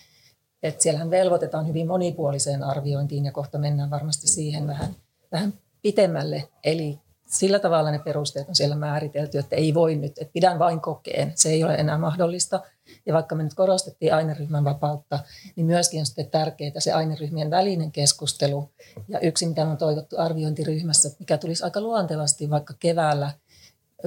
että 0.63 0.83
siellähän 0.83 1.11
velvoitetaan 1.11 1.69
hyvin 1.69 1.87
monipuoliseen 1.87 2.65
arviointiin 2.65 3.25
ja 3.25 3.33
kohta 3.33 3.59
mennään 3.59 3.91
varmasti 3.91 4.29
siihen 4.29 4.67
vähän, 4.67 4.97
vähän 5.33 5.55
pitemmälle. 5.83 6.49
Eli 6.65 6.99
sillä 7.29 7.59
tavalla 7.59 7.91
ne 7.91 7.99
perusteet 7.99 8.49
on 8.49 8.55
siellä 8.55 8.77
määritelty, 8.77 9.39
että 9.39 9.57
ei 9.57 9.75
voi 9.75 9.95
nyt, 9.95 10.19
että 10.19 10.33
pidän 10.33 10.59
vain 10.59 10.81
kokeen. 10.81 11.33
Se 11.35 11.49
ei 11.49 11.65
ole 11.65 11.75
enää 11.75 11.99
mahdollista. 11.99 12.61
Ja 13.07 13.15
vaikka 13.15 13.35
me 13.35 13.43
nyt 13.43 13.55
korostettiin 13.55 14.15
aineryhmän 14.15 14.65
vapautta, 14.65 15.19
niin 15.57 15.67
myöskin 15.67 16.01
on 16.01 16.07
sitten 16.07 16.31
tärkeää 16.31 16.73
se 16.81 16.93
aineryhmien 16.93 17.51
välinen 17.51 17.93
keskustelu. 17.93 18.71
Ja 19.09 19.21
yksi, 19.21 19.47
mitä 19.47 19.67
on 19.67 19.77
toivottu 19.77 20.17
arviointiryhmässä, 20.19 21.11
mikä 21.19 21.39
tulisi 21.39 21.65
aika 21.65 21.81
luontevasti 21.81 22.51
vaikka 22.51 22.75
keväällä 22.81 23.31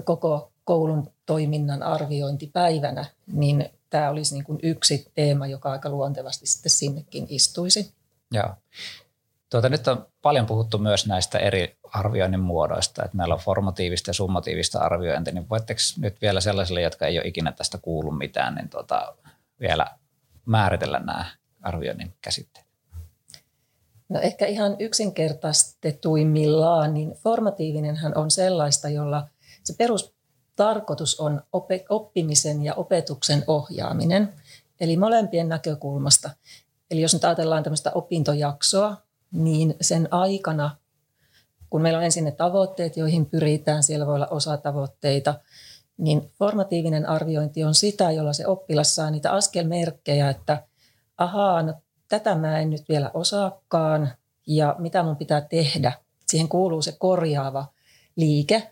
koko 0.03 0.51
koulun 0.63 1.11
toiminnan 1.25 1.83
arviointipäivänä, 1.83 3.05
niin 3.27 3.69
tämä 3.89 4.09
olisi 4.09 4.33
niin 4.33 4.43
kuin 4.43 4.59
yksi 4.63 5.11
teema, 5.15 5.47
joka 5.47 5.71
aika 5.71 5.89
luontevasti 5.89 6.45
sitten 6.47 6.69
sinnekin 6.69 7.25
istuisi. 7.29 7.93
Joo. 8.31 8.49
Tuota, 9.49 9.69
nyt 9.69 9.87
on 9.87 10.05
paljon 10.21 10.45
puhuttu 10.45 10.77
myös 10.77 11.07
näistä 11.07 11.39
eri 11.39 11.77
arvioinnin 11.93 12.39
muodoista, 12.39 13.05
että 13.05 13.17
meillä 13.17 13.33
on 13.33 13.39
formatiivista 13.39 14.09
ja 14.09 14.13
summatiivista 14.13 14.79
arviointia, 14.79 15.33
niin 15.33 15.49
voitteko 15.49 15.79
nyt 15.97 16.21
vielä 16.21 16.41
sellaisille, 16.41 16.81
jotka 16.81 17.07
ei 17.07 17.19
ole 17.19 17.27
ikinä 17.27 17.51
tästä 17.51 17.77
kuullut 17.77 18.17
mitään, 18.17 18.55
niin 18.55 18.69
tuota, 18.69 19.15
vielä 19.59 19.87
määritellä 20.45 20.99
nämä 20.99 21.25
arvioinnin 21.61 22.13
käsitteet? 22.21 22.65
No 24.09 24.19
ehkä 24.19 24.45
ihan 24.45 24.75
yksinkertaistetuimmillaan, 24.79 26.93
niin 26.93 27.13
formatiivinenhan 27.13 28.17
on 28.17 28.31
sellaista, 28.31 28.89
jolla 28.89 29.27
se 29.63 29.73
perustarkoitus 29.77 31.19
on 31.19 31.41
oppimisen 31.89 32.63
ja 32.63 32.73
opetuksen 32.73 33.43
ohjaaminen, 33.47 34.33
eli 34.79 34.97
molempien 34.97 35.49
näkökulmasta. 35.49 36.29
Eli 36.91 37.01
jos 37.01 37.13
nyt 37.13 37.25
ajatellaan 37.25 37.63
tämmöistä 37.63 37.91
opintojaksoa, 37.95 38.97
niin 39.31 39.75
sen 39.81 40.07
aikana, 40.11 40.75
kun 41.71 41.81
meillä 41.81 41.99
on 41.99 42.05
ensin 42.05 42.23
ne 42.23 42.31
tavoitteet, 42.31 42.97
joihin 42.97 43.25
pyritään, 43.25 43.83
siellä 43.83 44.05
voi 44.05 44.15
olla 44.15 44.27
osa 44.27 44.57
tavoitteita, 44.57 45.35
niin 45.97 46.31
formatiivinen 46.39 47.09
arviointi 47.09 47.63
on 47.63 47.75
sitä, 47.75 48.11
jolla 48.11 48.33
se 48.33 48.47
oppilas 48.47 48.95
saa 48.95 49.11
niitä 49.11 49.31
askelmerkkejä, 49.31 50.29
että 50.29 50.63
ahaa, 51.17 51.63
no, 51.63 51.73
tätä 52.07 52.35
mä 52.35 52.59
en 52.59 52.69
nyt 52.69 52.89
vielä 52.89 53.11
osaakaan 53.13 54.11
ja 54.47 54.75
mitä 54.79 55.03
mun 55.03 55.15
pitää 55.15 55.41
tehdä. 55.41 55.91
Siihen 56.27 56.49
kuuluu 56.49 56.81
se 56.81 56.95
korjaava 56.99 57.65
liike. 58.15 58.71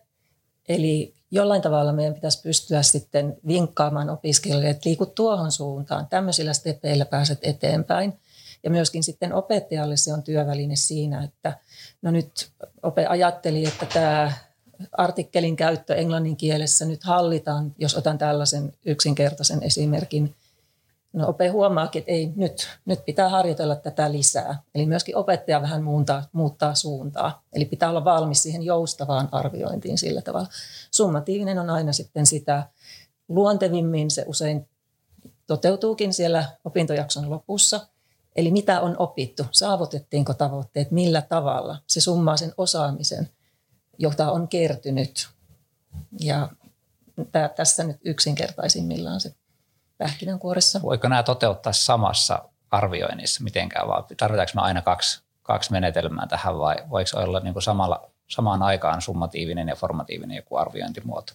Eli 0.70 1.13
jollain 1.32 1.62
tavalla 1.62 1.94
meidän 1.94 2.13
pitäisi 2.13 2.41
pystyä 2.41 2.84
sitten 2.84 3.38
vinkkaamaan 3.48 4.10
opiskelijoille, 4.10 4.70
että 4.70 4.89
liiku 4.89 5.06
tuohon 5.06 5.51
suuntaan, 5.51 6.08
tämmöisillä 6.08 6.53
stepeillä 6.53 7.06
pääset 7.06 7.39
eteenpäin– 7.41 8.13
ja 8.63 8.70
myöskin 8.70 9.04
sitten 9.04 9.34
opettajalle 9.34 9.98
se 9.98 10.13
on 10.13 10.24
työväline 10.24 10.75
siinä, 10.75 11.24
että 11.24 11.58
no 12.01 12.12
nyt 12.12 12.51
ope 12.84 13.06
ajatteli, 13.06 13.66
että 13.66 13.86
tämä 13.86 14.32
artikkelin 14.92 15.56
käyttö 15.56 15.96
englannin 15.96 16.38
kielessä 16.38 16.86
nyt 16.86 17.04
hallitaan, 17.04 17.75
jos 17.78 17.96
otan 17.96 18.18
tällaisen 18.18 18.74
yksinkertaisen 18.86 19.63
esimerkin. 19.63 20.36
No 21.13 21.28
ope 21.28 21.48
huomaakin, 21.48 22.00
että 22.00 22.12
ei, 22.12 22.34
nyt, 22.36 22.68
nyt 22.86 23.06
pitää 23.06 23.30
harjoitella 23.30 23.75
tätä 23.75 24.12
lisää. 24.12 24.62
Eli 24.75 24.86
myöskin 24.86 25.16
opettaja 25.16 25.62
vähän 25.62 25.84
muuntaa, 25.84 26.24
muuttaa 26.32 26.75
suuntaa. 26.75 27.44
Eli 27.54 27.66
pitää 27.66 27.89
olla 27.89 28.06
valmis 28.06 28.44
siihen 28.44 28.63
joustavaan 28.63 29.30
arviointiin 29.32 29.98
sillä 29.98 30.22
tavalla. 30.22 30.48
Summatiivinen 30.92 31.60
on 31.60 31.70
aina 31.70 31.94
sitten 31.94 32.25
sitä 32.25 32.63
luontevimmin, 33.28 34.12
se 34.12 34.24
usein 34.28 34.68
toteutuukin 35.48 36.13
siellä 36.13 36.46
opintojakson 36.66 37.30
lopussa– 37.30 37.80
Eli 38.39 38.51
mitä 38.51 38.81
on 38.81 38.96
opittu, 39.00 39.46
saavutettiinko 39.51 40.34
tavoitteet, 40.34 40.91
millä 40.91 41.22
tavalla. 41.22 41.77
Se 41.88 42.01
summaa 42.01 42.38
sen 42.38 42.53
osaamisen, 42.58 43.29
jota 43.98 44.31
on 44.31 44.48
kertynyt. 44.48 45.29
Ja 46.19 46.50
tämä, 47.31 47.50
tässä 47.50 47.84
nyt 47.84 47.98
yksinkertaisimmillaan 48.05 49.19
se 49.22 49.34
pähkinänkuoressa. 49.98 50.81
Voiko 50.81 51.08
nämä 51.08 51.24
toteuttaa 51.24 51.74
samassa 51.74 52.50
arvioinnissa 52.72 53.43
mitenkään, 53.43 53.88
vai 53.88 54.03
tarvitaanko 54.17 54.51
me 54.55 54.62
aina 54.62 54.81
kaksi, 54.81 55.22
kaksi 55.43 55.72
menetelmää 55.72 56.27
tähän, 56.27 56.58
vai 56.58 56.75
voiko 56.89 57.10
olla 57.15 57.39
niin 57.39 57.53
kuin 57.53 57.63
samalla, 57.63 58.10
samaan 58.27 58.63
aikaan 58.63 59.01
summatiivinen 59.01 59.67
ja 59.67 59.75
formatiivinen 59.75 60.38
joku 60.38 60.55
arviointimuoto? 60.55 61.34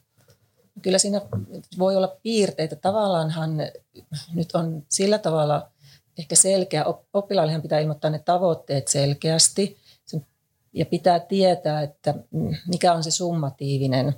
Kyllä 0.83 0.99
siinä 0.99 1.21
voi 1.79 1.97
olla 1.97 2.17
piirteitä. 2.23 2.77
Tavallaanhan 2.77 3.51
nyt 4.35 4.55
on 4.55 4.83
sillä 4.89 5.19
tavalla 5.19 5.69
ehkä 6.19 6.37
selkeä. 6.37 6.85
Oppilaallehan 7.13 7.63
pitää 7.63 7.81
ilmoittaa 7.81 8.11
ne 8.11 8.19
tavoitteet 8.19 8.89
selkeästi 8.89 9.77
ja 10.73 10.87
pitää 10.87 11.21
tietää, 11.21 11.83
että 11.83 12.15
mikä 12.67 12.93
on 12.93 13.05
se 13.05 13.11
summatiivinen. 13.11 14.15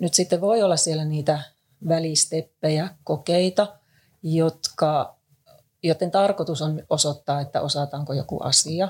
Nyt 0.00 0.14
sitten 0.14 0.40
voi 0.40 0.62
olla 0.62 0.76
siellä 0.76 1.04
niitä 1.04 1.42
välisteppejä, 1.88 2.88
kokeita, 3.04 3.76
jotka, 4.22 5.16
joten 5.82 6.10
tarkoitus 6.10 6.62
on 6.62 6.82
osoittaa, 6.90 7.40
että 7.40 7.60
osataanko 7.60 8.12
joku 8.12 8.38
asia. 8.42 8.88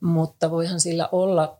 Mutta 0.00 0.50
voihan 0.50 0.80
sillä 0.80 1.08
olla 1.12 1.58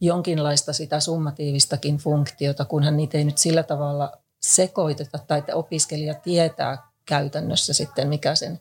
jonkinlaista 0.00 0.72
sitä 0.72 1.00
summatiivistakin 1.00 1.96
funktiota, 1.96 2.64
kunhan 2.64 2.96
niitä 2.96 3.18
ei 3.18 3.24
nyt 3.24 3.38
sillä 3.38 3.62
tavalla 3.62 4.12
sekoiteta 4.40 5.18
tai 5.18 5.38
että 5.38 5.56
opiskelija 5.56 6.14
tietää 6.14 6.78
käytännössä 7.04 7.72
sitten, 7.72 8.08
mikä 8.08 8.34
sen 8.34 8.60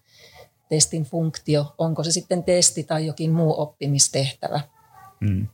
testin 0.72 1.04
funktio, 1.04 1.76
onko 1.78 2.04
se 2.04 2.12
sitten 2.12 2.44
testi 2.44 2.84
tai 2.84 3.06
jokin 3.06 3.32
muu 3.32 3.62
oppimistehtävä. 3.62 4.60
Hmm. 5.26 5.48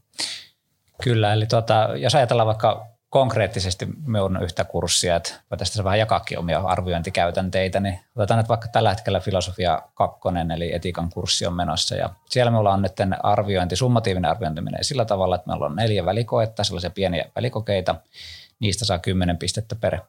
Kyllä, 1.04 1.34
eli 1.34 1.46
tuota, 1.46 1.90
jos 1.96 2.16
ajatellaan 2.16 2.48
vaikka 2.48 2.86
konkreettisesti 3.10 3.88
minun 4.06 4.44
yhtä 4.44 4.64
kurssia, 4.64 5.16
että 5.16 5.34
voitaisiin 5.52 5.84
vähän 5.84 6.00
jakaakin 6.00 6.40
omia 6.40 6.60
arviointikäytänteitä, 6.60 7.80
niin 7.80 8.00
otetaan 8.16 8.38
nyt 8.38 8.50
vaikka 8.50 8.68
tällä 8.68 8.90
hetkellä 8.90 9.20
filosofia 9.20 9.82
kakkonen, 9.94 10.52
eli 10.52 10.74
etiikan 10.74 11.10
kurssi 11.10 11.46
on 11.46 11.54
menossa, 11.54 11.96
ja 11.96 12.10
siellä 12.30 12.52
me 12.52 12.58
ollaan 12.58 12.82
nyt 12.82 12.94
arviointi, 13.24 13.76
summatiivinen 13.76 14.32
arviointi 14.32 14.62
menee 14.62 14.84
sillä 14.84 15.06
tavalla, 15.06 15.36
että 15.36 15.48
meillä 15.48 15.66
on 15.66 15.76
neljä 15.76 16.06
välikoetta, 16.06 16.64
sellaisia 16.64 16.90
pieniä 16.90 17.26
välikokeita, 17.36 17.96
niistä 18.60 18.86
saa 18.86 19.00
10 19.00 19.38
pistettä 19.38 19.76
per 19.76 20.00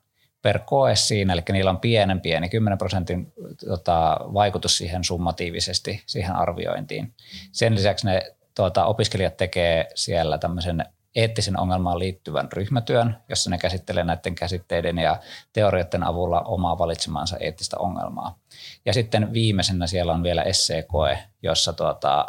per 0.42 0.58
koe 0.58 0.96
siinä, 0.96 1.32
eli 1.32 1.42
niillä 1.52 1.70
on 1.70 1.80
pienen 1.80 2.20
pieni, 2.20 2.48
10 2.48 2.78
prosentin 2.78 3.32
tota, 3.68 4.20
vaikutus 4.34 4.78
siihen 4.78 5.04
summatiivisesti, 5.04 6.02
siihen 6.06 6.36
arviointiin. 6.36 7.14
Sen 7.52 7.74
lisäksi 7.74 8.06
ne 8.06 8.34
tuota, 8.54 8.84
opiskelijat 8.84 9.36
tekee 9.36 9.88
siellä 9.94 10.38
tämmöisen 10.38 10.84
eettisen 11.14 11.60
ongelmaan 11.60 11.98
liittyvän 11.98 12.52
ryhmätyön, 12.52 13.16
jossa 13.28 13.50
ne 13.50 13.58
käsittelee 13.58 14.04
näiden 14.04 14.34
käsitteiden 14.34 14.98
ja 14.98 15.20
teorioiden 15.52 16.02
avulla 16.02 16.40
omaa 16.40 16.78
valitsemansa 16.78 17.36
eettistä 17.36 17.76
ongelmaa. 17.78 18.38
Ja 18.84 18.92
sitten 18.92 19.32
viimeisenä 19.32 19.86
siellä 19.86 20.12
on 20.12 20.22
vielä 20.22 20.42
esseekoe, 20.42 21.18
jossa 21.42 21.72
tuota, 21.72 22.26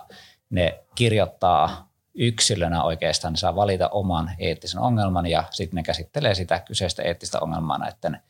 ne 0.49 0.79
kirjoittaa 0.95 1.88
yksilönä 2.19 2.83
oikeastaan 2.83 3.38
saa 3.38 3.55
valita 3.55 3.89
oman 3.89 4.31
eettisen 4.39 4.79
ongelman 4.79 5.25
ja 5.25 5.43
sitten 5.51 5.75
ne 5.75 5.83
käsittelee 5.83 6.35
sitä 6.35 6.59
kyseistä 6.59 7.03
eettistä 7.03 7.39
ongelmaa 7.39 7.77
näiden 7.77 8.21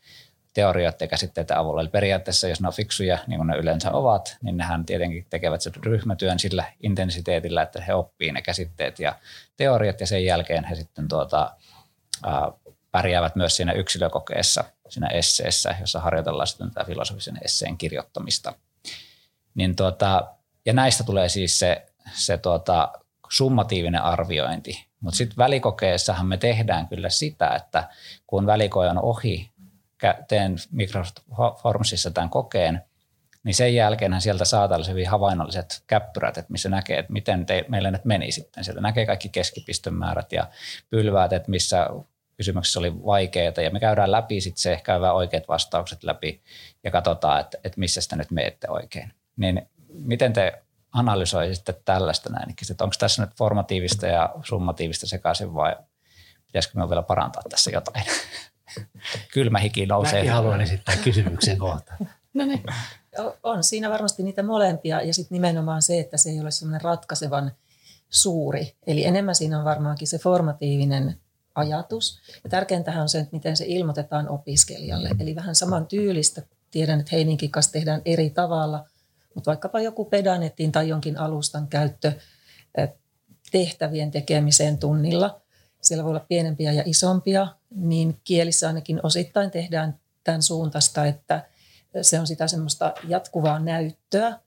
teorioiden 0.53 0.97
ja 1.01 1.07
käsitteiden 1.07 1.57
avulla. 1.57 1.81
Eli 1.81 1.89
periaatteessa, 1.89 2.47
jos 2.47 2.61
ne 2.61 2.67
on 2.67 2.73
fiksuja, 2.73 3.17
niin 3.27 3.37
kuin 3.37 3.47
ne 3.47 3.57
yleensä 3.57 3.91
ovat, 3.91 4.37
niin 4.41 4.57
nehän 4.57 4.85
tietenkin 4.85 5.25
tekevät 5.29 5.61
sen 5.61 5.73
ryhmätyön 5.83 6.39
sillä 6.39 6.63
intensiteetillä, 6.83 7.61
että 7.61 7.81
he 7.81 7.93
oppii 7.93 8.31
ne 8.31 8.41
käsitteet 8.41 8.99
ja 8.99 9.15
teoriat 9.57 9.99
ja 9.99 10.07
sen 10.07 10.25
jälkeen 10.25 10.63
he 10.63 10.75
sitten 10.75 11.07
tuota, 11.07 11.55
ää, 12.25 12.51
pärjäävät 12.91 13.35
myös 13.35 13.55
siinä 13.55 13.71
yksilökokeessa, 13.71 14.63
siinä 14.89 15.07
esseessä, 15.07 15.75
jossa 15.79 15.99
harjoitellaan 15.99 16.47
sitten 16.47 16.71
tätä 16.71 16.85
filosofisen 16.85 17.37
esseen 17.41 17.77
kirjoittamista. 17.77 18.53
Niin 19.55 19.75
tuota, 19.75 20.27
ja 20.65 20.73
näistä 20.73 21.03
tulee 21.03 21.29
siis 21.29 21.59
se, 21.59 21.85
se 22.13 22.37
tuota, 22.37 22.93
summatiivinen 23.31 24.01
arviointi. 24.01 24.85
Mutta 24.99 25.17
sitten 25.17 25.37
välikokeessahan 25.37 26.27
me 26.27 26.37
tehdään 26.37 26.87
kyllä 26.87 27.09
sitä, 27.09 27.47
että 27.55 27.89
kun 28.27 28.45
välikoe 28.45 28.89
on 28.89 29.03
ohi, 29.03 29.51
teen 30.27 30.55
Microsoft 30.71 31.19
Formsissa 31.61 32.11
tämän 32.11 32.29
kokeen, 32.29 32.81
niin 33.43 33.55
sen 33.55 33.75
jälkeen 33.75 34.21
sieltä 34.21 34.45
saa 34.45 34.67
tällaiset 34.67 34.91
hyvin 34.91 35.09
havainnolliset 35.09 35.83
käppyrät, 35.87 36.37
että 36.37 36.51
missä 36.51 36.69
näkee, 36.69 36.99
että 36.99 37.13
miten 37.13 37.45
te, 37.45 37.65
meillä 37.67 37.91
nyt 37.91 38.05
meni 38.05 38.31
sitten. 38.31 38.63
Sieltä 38.63 38.81
näkee 38.81 39.05
kaikki 39.05 39.29
keskipistömäärät 39.29 40.31
ja 40.31 40.47
pylväät, 40.89 41.33
että 41.33 41.51
missä 41.51 41.87
kysymyksessä 42.37 42.79
oli 42.79 43.05
vaikeita 43.05 43.61
ja 43.61 43.71
me 43.71 43.79
käydään 43.79 44.11
läpi 44.11 44.41
sitten 44.41 44.61
se, 44.61 44.81
käydään 44.83 45.15
oikeat 45.15 45.47
vastaukset 45.47 46.03
läpi 46.03 46.41
ja 46.83 46.91
katsotaan, 46.91 47.41
että, 47.41 47.57
että 47.63 47.79
missä 47.79 48.01
sitä 48.01 48.15
nyt 48.15 48.31
meette 48.31 48.69
oikein. 48.69 49.13
Niin 49.37 49.69
miten 49.89 50.33
te 50.33 50.63
analysoisitte 50.91 51.73
tällaista 51.85 52.29
näin, 52.29 52.55
että 52.71 52.83
onko 52.83 52.95
tässä 52.99 53.25
nyt 53.25 53.35
formatiivista 53.35 54.07
ja 54.07 54.29
summatiivista 54.43 55.07
sekaisin 55.07 55.53
vai 55.53 55.75
pitäisikö 56.45 56.79
me 56.79 56.89
vielä 56.89 57.03
parantaa 57.03 57.43
tässä 57.49 57.71
jotain? 57.71 58.05
Kylmä 59.33 59.59
hiki 59.59 59.85
nousee. 59.85 60.19
Mäkin 60.19 60.31
haluan 60.31 60.61
esittää 60.61 60.95
kysymyksen 60.95 61.57
kohta. 61.57 61.93
No 62.33 62.45
niin. 62.45 62.63
On 63.43 63.63
siinä 63.63 63.89
varmasti 63.89 64.23
niitä 64.23 64.43
molempia 64.43 65.01
ja 65.01 65.13
sitten 65.13 65.35
nimenomaan 65.35 65.81
se, 65.81 65.99
että 65.99 66.17
se 66.17 66.29
ei 66.29 66.39
ole 66.39 66.51
semmoinen 66.51 66.81
ratkaisevan 66.81 67.51
suuri. 68.09 68.75
Eli 68.87 69.05
enemmän 69.05 69.35
siinä 69.35 69.59
on 69.59 69.65
varmaankin 69.65 70.07
se 70.07 70.17
formatiivinen 70.17 71.17
ajatus. 71.55 72.19
Ja 72.43 72.49
tärkeintähän 72.49 73.01
on 73.01 73.09
se, 73.09 73.19
että 73.19 73.35
miten 73.35 73.57
se 73.57 73.65
ilmoitetaan 73.67 74.29
opiskelijalle. 74.29 75.09
Eli 75.19 75.35
vähän 75.35 75.55
saman 75.55 75.87
tyylistä. 75.87 76.41
Tiedän, 76.71 76.99
että 76.99 77.15
Heininkin 77.15 77.51
kanssa 77.51 77.71
tehdään 77.71 78.01
eri 78.05 78.29
tavalla, 78.29 78.85
mutta 79.39 79.51
vaikkapa 79.51 79.81
joku 79.81 80.05
pedanetin 80.05 80.71
tai 80.71 80.89
jonkin 80.89 81.17
alustan 81.19 81.67
käyttö 81.67 82.11
tehtävien 83.51 84.11
tekemiseen 84.11 84.77
tunnilla. 84.77 85.41
Siellä 85.81 86.03
voi 86.03 86.09
olla 86.09 86.25
pienempiä 86.27 86.71
ja 86.71 86.83
isompia, 86.85 87.47
niin 87.69 88.19
kielissä 88.23 88.67
ainakin 88.67 88.99
osittain 89.03 89.51
tehdään 89.51 89.99
tämän 90.23 90.41
suuntaista, 90.41 91.05
että 91.05 91.45
se 92.01 92.19
on 92.19 92.27
sitä 92.27 92.47
semmoista 92.47 92.93
jatkuvaa 93.07 93.59
näyttöä, 93.59 94.39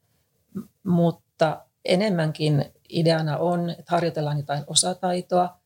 mutta 0.83 1.67
enemmänkin 1.85 2.65
ideana 2.89 3.39
on, 3.39 3.71
että 3.71 3.85
harjoitellaan 3.87 4.39
jotain 4.39 4.65
osataitoa. 4.67 5.61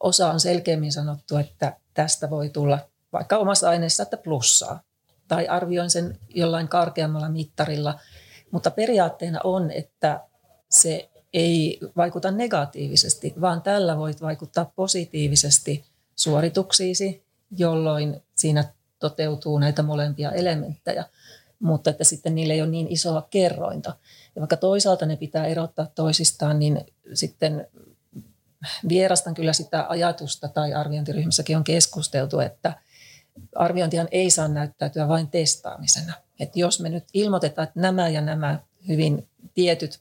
Osa 0.00 0.30
on 0.30 0.40
selkeämmin 0.40 0.92
sanottu, 0.92 1.36
että 1.36 1.76
tästä 1.94 2.30
voi 2.30 2.48
tulla 2.48 2.78
vaikka 3.12 3.36
omassa 3.36 3.68
aineessa, 3.68 4.02
että 4.02 4.16
plussaa. 4.16 4.80
Tai 5.28 5.48
arvioin 5.48 5.90
sen 5.90 6.18
jollain 6.28 6.68
karkeammalla 6.68 7.28
mittarilla. 7.28 7.98
Mutta 8.50 8.70
periaatteena 8.70 9.40
on, 9.44 9.70
että 9.70 10.20
se 10.70 11.08
ei 11.32 11.78
vaikuta 11.96 12.30
negatiivisesti, 12.30 13.34
vaan 13.40 13.62
tällä 13.62 13.96
voit 13.96 14.22
vaikuttaa 14.22 14.72
positiivisesti 14.76 15.84
suorituksiisi, 16.16 17.24
jolloin 17.56 18.22
siinä 18.34 18.64
toteutuu 18.98 19.58
näitä 19.58 19.82
molempia 19.82 20.32
elementtejä, 20.32 21.04
mutta 21.58 21.90
että 21.90 22.04
sitten 22.04 22.34
niille 22.34 22.54
ei 22.54 22.62
ole 22.62 22.70
niin 22.70 22.86
isoa 22.90 23.26
kerrointa. 23.30 23.96
Ja 24.34 24.40
vaikka 24.40 24.56
toisaalta 24.56 25.06
ne 25.06 25.16
pitää 25.16 25.46
erottaa 25.46 25.86
toisistaan, 25.94 26.58
niin 26.58 26.86
sitten 27.14 27.68
vierastan 28.88 29.34
kyllä 29.34 29.52
sitä 29.52 29.86
ajatusta, 29.88 30.48
tai 30.48 30.74
arviointiryhmässäkin 30.74 31.56
on 31.56 31.64
keskusteltu, 31.64 32.40
että 32.40 32.74
arviointihan 33.54 34.08
ei 34.10 34.30
saa 34.30 34.48
näyttäytyä 34.48 35.08
vain 35.08 35.28
testaamisena. 35.28 36.12
Että 36.40 36.58
jos 36.58 36.80
me 36.80 36.88
nyt 36.88 37.04
ilmoitetaan, 37.14 37.68
että 37.68 37.80
nämä 37.80 38.08
ja 38.08 38.20
nämä 38.20 38.58
hyvin 38.88 39.28
tietyt 39.54 40.00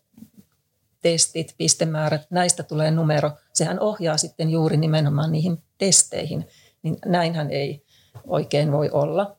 testit, 1.02 1.56
pistemäärät, 1.58 2.28
näistä 2.30 2.64
tulee 2.64 2.92
numero, 2.92 3.32
sehän 3.54 3.80
ohjaa 3.80 4.18
sitten 4.18 4.50
juuri 4.50 4.78
nimenomaan 4.78 5.32
niihin 5.32 5.64
testeihin, 5.78 6.48
niin 6.84 6.98
näinhän 7.06 7.52
ei 7.52 7.86
oikein 8.28 8.72
voi 8.72 8.90
olla. 8.90 9.36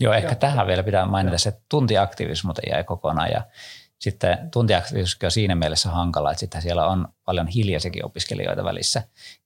Joo, 0.00 0.14
ehkä 0.14 0.28
Joo. 0.28 0.34
tähän 0.34 0.66
vielä 0.66 0.82
pitää 0.82 1.06
mainita 1.06 1.38
se, 1.38 1.48
että 1.48 1.62
tuntiaktiivisuus 1.68 2.44
muuten 2.44 2.70
jäi 2.70 2.84
kokonaan 2.84 3.30
ja 3.30 3.42
sitten 3.98 4.50
tuntiaktiivisuus 4.50 5.18
on 5.24 5.30
siinä 5.30 5.54
mielessä 5.54 5.90
hankala, 5.90 6.30
että 6.30 6.40
sitten 6.40 6.62
siellä 6.62 6.86
on 6.86 7.08
paljon 7.24 7.48
hiljaisiakin 7.48 8.04
opiskelijoita 8.04 8.64
välissä 8.64 9.02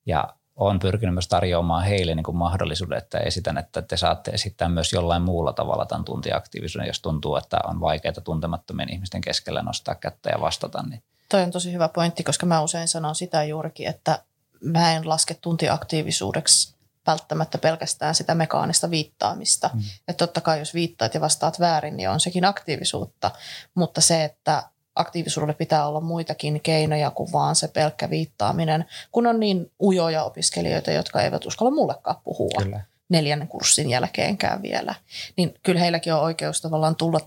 ja 0.06 0.36
olen 0.56 0.78
pyrkinyt 0.78 1.14
myös 1.14 1.28
tarjoamaan 1.28 1.84
heille 1.84 2.14
niin 2.14 2.24
kuin 2.24 2.36
mahdollisuuden, 2.36 2.98
että 2.98 3.18
esitän, 3.18 3.58
että 3.58 3.82
te 3.82 3.96
saatte 3.96 4.30
esittää 4.30 4.68
myös 4.68 4.92
jollain 4.92 5.22
muulla 5.22 5.52
tavalla 5.52 5.86
tämän 5.86 6.04
tuntiaktiivisuuden, 6.04 6.86
jos 6.86 7.00
tuntuu, 7.00 7.36
että 7.36 7.58
on 7.64 7.80
vaikeaa 7.80 8.14
tuntemattomien 8.24 8.92
ihmisten 8.92 9.20
keskellä 9.20 9.62
nostaa 9.62 9.94
kättä 9.94 10.30
ja 10.30 10.40
vastata. 10.40 10.82
Niin. 10.82 11.02
Toi 11.28 11.42
on 11.42 11.50
tosi 11.50 11.72
hyvä 11.72 11.88
pointti, 11.88 12.24
koska 12.24 12.46
mä 12.46 12.62
usein 12.62 12.88
sanon 12.88 13.14
sitä 13.14 13.44
juurikin, 13.44 13.88
että 13.88 14.18
mä 14.64 14.92
en 14.92 15.08
laske 15.08 15.34
tuntiaktiivisuudeksi 15.34 16.74
välttämättä 17.06 17.58
pelkästään 17.58 18.14
sitä 18.14 18.34
mekaanista 18.34 18.90
viittaamista. 18.90 19.70
Mm. 19.74 19.80
Että 20.08 20.26
totta 20.26 20.40
kai 20.40 20.58
jos 20.58 20.74
viittaat 20.74 21.14
ja 21.14 21.20
vastaat 21.20 21.60
väärin, 21.60 21.96
niin 21.96 22.10
on 22.10 22.20
sekin 22.20 22.44
aktiivisuutta, 22.44 23.30
mutta 23.74 24.00
se, 24.00 24.24
että 24.24 24.62
aktiivisuudelle 24.94 25.54
pitää 25.54 25.86
olla 25.86 26.00
muitakin 26.00 26.60
keinoja 26.60 27.10
kuin 27.10 27.32
vaan 27.32 27.56
se 27.56 27.68
pelkkä 27.68 28.10
viittaaminen, 28.10 28.84
kun 29.12 29.26
on 29.26 29.40
niin 29.40 29.72
ujoja 29.82 30.24
opiskelijoita, 30.24 30.90
jotka 30.90 31.22
eivät 31.22 31.46
uskalla 31.46 31.70
mullekaan 31.70 32.16
puhua. 32.24 32.62
Kyllä 32.62 32.80
neljännen 33.08 33.48
kurssin 33.48 33.90
jälkeenkään 33.90 34.62
vielä, 34.62 34.94
niin 35.36 35.54
kyllä 35.62 35.80
heilläkin 35.80 36.14
on 36.14 36.20
oikeus 36.20 36.60
tavallaan 36.60 36.96
tulla 36.96 37.20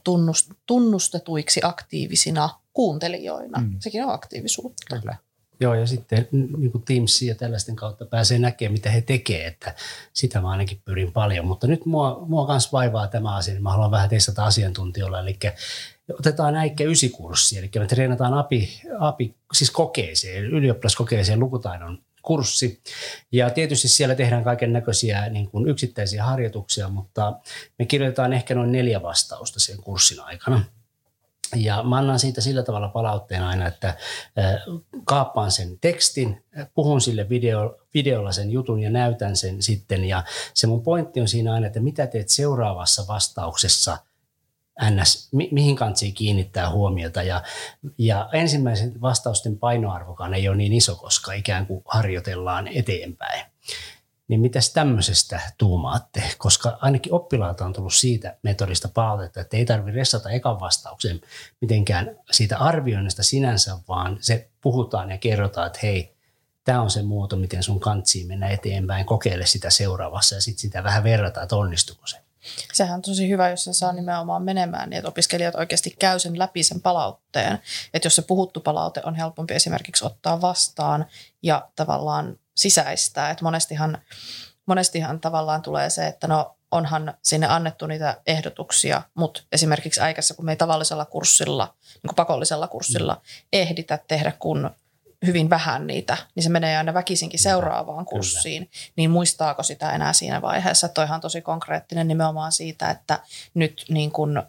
tunnustetuiksi 0.66 1.60
aktiivisina 1.64 2.50
kuuntelijoina. 2.74 3.62
Mm. 3.62 3.76
Sekin 3.80 4.06
on 4.06 4.14
aktiivisuutta. 4.14 5.00
Kyllä. 5.00 5.16
Joo, 5.60 5.74
ja 5.74 5.88
sitten 5.88 6.28
niin 6.32 6.72
kuin 6.72 6.84
Teamsin 6.84 7.28
ja 7.28 7.36
tällaisten 7.36 7.76
kautta 7.76 8.06
pääsee 8.06 8.40
näkemään, 8.40 8.74
mitä 8.74 8.90
he 8.90 9.02
tekevät, 9.02 9.48
että 9.48 9.76
sitä 10.14 10.42
mä 10.42 10.50
ainakin 10.50 10.82
pyrin 10.86 11.14
paljon. 11.14 11.46
Mutta 11.48 11.68
nyt 11.68 11.86
mua, 11.86 12.26
mua 12.28 12.48
myös 12.48 12.72
vaivaa 12.72 13.08
tämä 13.08 13.36
asia, 13.36 13.54
niin 13.54 13.64
mä 13.64 13.72
haluan 13.72 13.92
vähän 13.92 14.10
testata 14.10 14.46
asiantuntijoilla, 14.46 15.20
eli 15.20 15.40
otetaan 16.14 16.56
äikkä 16.56 16.84
ysikurssi, 16.84 17.58
eli 17.58 17.70
me 17.80 17.88
treenataan 17.88 18.34
API, 18.34 18.82
API 19.00 19.36
siis 19.54 19.72
kokeeseen, 19.72 20.46
ylioppilaskokeeseen 20.46 21.40
lukutaidon 21.40 22.02
kurssi. 22.22 22.82
Ja 23.32 23.50
tietysti 23.50 23.88
siellä 23.88 24.16
tehdään 24.16 24.44
kaiken 24.44 24.74
näköisiä 24.74 25.30
niin 25.30 25.50
kuin 25.50 25.68
yksittäisiä 25.68 26.24
harjoituksia, 26.24 26.90
mutta 26.90 27.40
me 27.80 27.86
kirjoitetaan 27.86 28.34
ehkä 28.34 28.56
noin 28.56 28.72
neljä 28.72 29.02
vastausta 29.02 29.60
sen 29.60 29.78
kurssin 29.78 30.20
aikana. 30.20 30.64
Ja 31.56 31.84
mä 31.84 31.98
annan 31.98 32.20
siitä 32.20 32.42
sillä 32.42 32.64
tavalla 32.64 32.88
palautteen 32.88 33.44
aina, 33.44 33.68
että 33.68 33.98
kaappaan 35.06 35.52
sen 35.52 35.80
tekstin, 35.80 36.44
puhun 36.74 37.02
sille 37.02 37.30
video, 37.30 37.78
videolla 37.94 38.32
sen 38.32 38.52
jutun 38.52 38.80
ja 38.80 38.90
näytän 38.90 39.36
sen 39.36 39.62
sitten. 39.62 40.06
Ja 40.06 40.24
se 40.54 40.68
mun 40.68 40.84
pointti 40.84 41.22
on 41.22 41.28
siinä 41.28 41.54
aina, 41.54 41.68
että 41.68 41.80
mitä 41.80 42.08
teet 42.08 42.30
seuraavassa 42.30 43.08
vastauksessa 43.08 43.98
ns, 44.90 45.30
mi, 45.32 45.50
mihin 45.52 45.76
kantsiin 45.76 46.14
kiinnittää 46.14 46.70
huomiota. 46.70 47.24
Ja, 47.24 47.44
ja 47.98 48.30
ensimmäisen 48.34 49.02
vastausten 49.02 49.58
painoarvokaan 49.58 50.34
ei 50.34 50.50
ole 50.50 50.58
niin 50.58 50.74
iso, 50.74 50.96
koska 50.96 51.34
ikään 51.34 51.66
kuin 51.66 51.82
harjoitellaan 51.86 52.68
eteenpäin. 52.68 53.46
Niin 54.28 54.40
mitäs 54.40 54.70
tämmöisestä 54.70 55.40
tuumaatte? 55.58 56.24
Koska 56.38 56.78
ainakin 56.82 57.14
oppilaalta 57.14 57.66
on 57.66 57.74
tullut 57.74 57.94
siitä 57.94 58.38
metodista 58.44 58.88
palautetta, 58.88 59.42
että 59.42 59.58
ei 59.58 59.66
tarvitse 59.66 59.98
ressata 59.98 60.30
ekan 60.30 60.60
vastauksen 60.60 61.22
mitenkään 61.62 62.16
siitä 62.32 62.58
arvioinnista 62.58 63.24
sinänsä, 63.24 63.78
vaan 63.88 64.18
se 64.22 64.50
puhutaan 64.62 65.12
ja 65.12 65.18
kerrotaan, 65.18 65.68
että 65.68 65.80
hei, 65.84 66.16
tämä 66.64 66.82
on 66.82 66.92
se 66.92 67.02
muoto, 67.02 67.36
miten 67.36 67.64
sun 67.64 67.80
kantsiin 67.80 68.28
mennä 68.28 68.50
eteenpäin, 68.50 69.06
kokeile 69.06 69.46
sitä 69.46 69.70
seuraavassa 69.70 70.36
ja 70.36 70.42
sitten 70.42 70.62
sitä 70.62 70.84
vähän 70.84 71.04
verrataan, 71.04 71.44
että 71.44 71.56
onnistuuko 71.56 72.08
se. 72.08 72.27
Sehän 72.74 72.96
on 72.96 73.02
tosi 73.02 73.30
hyvä, 73.30 73.50
jos 73.50 73.64
se 73.64 73.74
saa 73.74 73.94
nimenomaan 73.94 74.44
menemään, 74.44 74.90
niin 74.90 74.98
että 74.98 75.10
opiskelijat 75.10 75.56
oikeasti 75.56 75.96
käy 76.00 76.20
sen 76.20 76.40
läpi 76.40 76.64
sen 76.64 76.82
palautteen. 76.82 77.60
Että 77.94 78.06
jos 78.06 78.16
se 78.16 78.22
puhuttu 78.22 78.60
palaute 78.60 79.02
on 79.06 79.16
helpompi 79.16 79.54
esimerkiksi 79.54 80.06
ottaa 80.06 80.42
vastaan 80.42 81.06
ja 81.44 81.70
tavallaan 81.76 82.40
sisäistää. 82.56 83.30
Että 83.30 83.44
monestihan, 83.44 83.98
monestihan 84.66 85.20
tavallaan 85.20 85.62
tulee 85.62 85.90
se, 85.90 86.08
että 86.08 86.28
no 86.28 86.58
onhan 86.72 87.14
sinne 87.24 87.48
annettu 87.48 87.88
niitä 87.88 88.22
ehdotuksia, 88.28 89.02
mutta 89.14 89.42
esimerkiksi 89.52 90.02
äikässä, 90.02 90.34
kun 90.34 90.46
me 90.46 90.52
ei 90.52 90.56
tavallisella 90.56 91.06
kurssilla, 91.06 91.74
niin 91.94 92.08
kuin 92.08 92.16
pakollisella 92.16 92.68
kurssilla 92.68 93.22
ehditä 93.54 94.00
tehdä 94.08 94.32
kun 94.40 94.70
hyvin 95.26 95.50
vähän 95.50 95.88
niitä, 95.88 96.18
niin 96.36 96.44
se 96.44 96.50
menee 96.50 96.78
aina 96.78 96.94
väkisinkin 96.94 97.40
seuraavaan 97.40 98.06
kurssiin. 98.06 98.66
Kyllä. 98.66 98.92
Niin 98.96 99.12
muistaako 99.12 99.64
sitä 99.64 99.92
enää 99.92 100.14
siinä 100.14 100.42
vaiheessa? 100.42 100.88
Toihan 100.88 101.16
on 101.16 101.22
tosi 101.22 101.42
konkreettinen 101.42 102.08
nimenomaan 102.08 102.52
siitä, 102.52 102.90
että 102.90 103.20
nyt 103.54 103.86
niin 103.90 104.12
kuin 104.12 104.42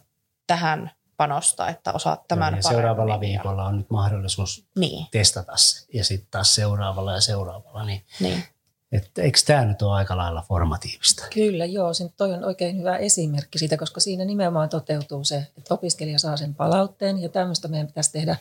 tähän 0.47 0.91
panosta, 1.17 1.67
että 1.67 1.93
osaat 1.93 2.27
tämän 2.27 2.53
Joo, 2.53 2.61
Seuraavalla 2.61 3.19
viikolla 3.19 3.65
on 3.65 3.77
nyt 3.77 3.89
mahdollisuus 3.89 4.65
niin. 4.75 5.07
testata 5.11 5.57
se 5.57 5.85
ja 5.93 6.05
sitten 6.05 6.27
taas 6.31 6.55
seuraavalla 6.55 7.13
ja 7.13 7.21
seuraavalla. 7.21 7.83
Niin, 7.83 8.05
niin. 8.19 8.43
Että 8.91 9.21
eikö 9.21 9.39
tämä 9.45 9.65
nyt 9.65 9.81
ole 9.81 9.95
aika 9.95 10.17
lailla 10.17 10.41
formatiivista? 10.47 11.25
Kyllä, 11.33 11.65
joo. 11.65 11.93
Sen 11.93 12.13
toi 12.17 12.33
on 12.33 12.43
oikein 12.43 12.77
hyvä 12.77 12.97
esimerkki 12.97 13.59
siitä, 13.59 13.77
koska 13.77 13.99
siinä 13.99 14.25
nimenomaan 14.25 14.69
toteutuu 14.69 15.23
se, 15.23 15.47
että 15.57 15.73
opiskelija 15.73 16.19
saa 16.19 16.37
sen 16.37 16.55
palautteen 16.55 17.21
ja 17.21 17.29
tämmöistä 17.29 17.67
meidän 17.67 17.87
pitäisi 17.87 18.11
tehdä 18.11 18.37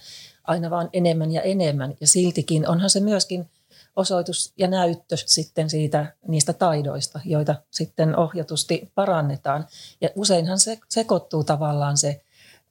aina 0.49 0.71
vaan 0.71 0.89
enemmän 0.93 1.33
ja 1.33 1.43
enemmän. 1.43 1.95
Ja 2.01 2.07
siltikin 2.07 2.69
onhan 2.69 2.91
se 2.91 3.01
myöskin 3.01 3.51
osoitus 3.97 4.53
ja 4.57 4.69
näyttö 4.69 5.17
sitten 5.17 5.71
siitä 5.71 6.07
niistä 6.29 6.53
taidoista, 6.53 7.21
joita 7.25 7.55
sitten 7.71 8.17
ohjatusti 8.17 8.93
parannetaan. 8.95 9.67
Ja 10.01 10.09
useinhan 10.15 10.59
se 10.59 10.79
sekoittuu 10.89 11.45
tavallaan 11.45 11.97
se 11.97 12.21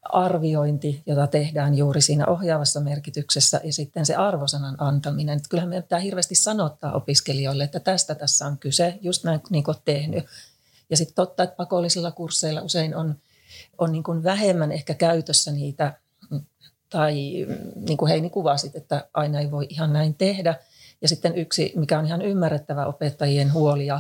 arviointi, 0.03 1.03
jota 1.05 1.27
tehdään 1.27 1.77
juuri 1.77 2.01
siinä 2.01 2.25
ohjaavassa 2.27 2.79
merkityksessä 2.79 3.61
ja 3.63 3.73
sitten 3.73 4.05
se 4.05 4.15
arvosanan 4.15 4.75
antaminen. 4.77 5.37
Että 5.37 5.49
kyllähän 5.49 5.69
meidän 5.69 5.83
pitää 5.83 5.99
hirveästi 5.99 6.35
sanottaa 6.35 6.93
opiskelijoille, 6.93 7.63
että 7.63 7.79
tästä 7.79 8.15
tässä 8.15 8.45
on 8.45 8.57
kyse, 8.57 8.99
just 9.01 9.23
näin 9.23 9.41
niin 9.49 9.63
kuin 9.63 9.77
tehnyt. 9.85 10.25
Ja 10.89 10.97
sitten 10.97 11.15
totta, 11.15 11.43
että 11.43 11.55
pakollisilla 11.55 12.11
kursseilla 12.11 12.61
usein 12.61 12.95
on, 12.95 13.15
on 13.77 13.91
niin 13.91 14.03
kuin 14.03 14.23
vähemmän 14.23 14.71
ehkä 14.71 14.93
käytössä 14.93 15.51
niitä 15.51 15.93
tai 16.89 17.15
niin 17.75 17.97
kuin 17.97 18.09
Heini 18.09 18.29
kuvasit, 18.29 18.75
että 18.75 19.07
aina 19.13 19.39
ei 19.39 19.51
voi 19.51 19.67
ihan 19.69 19.93
näin 19.93 20.13
tehdä. 20.13 20.55
Ja 21.01 21.07
sitten 21.07 21.35
yksi, 21.35 21.73
mikä 21.75 21.99
on 21.99 22.05
ihan 22.05 22.21
ymmärrettävä 22.21 22.85
opettajien 22.85 23.53
huoli 23.53 23.85
ja 23.85 23.99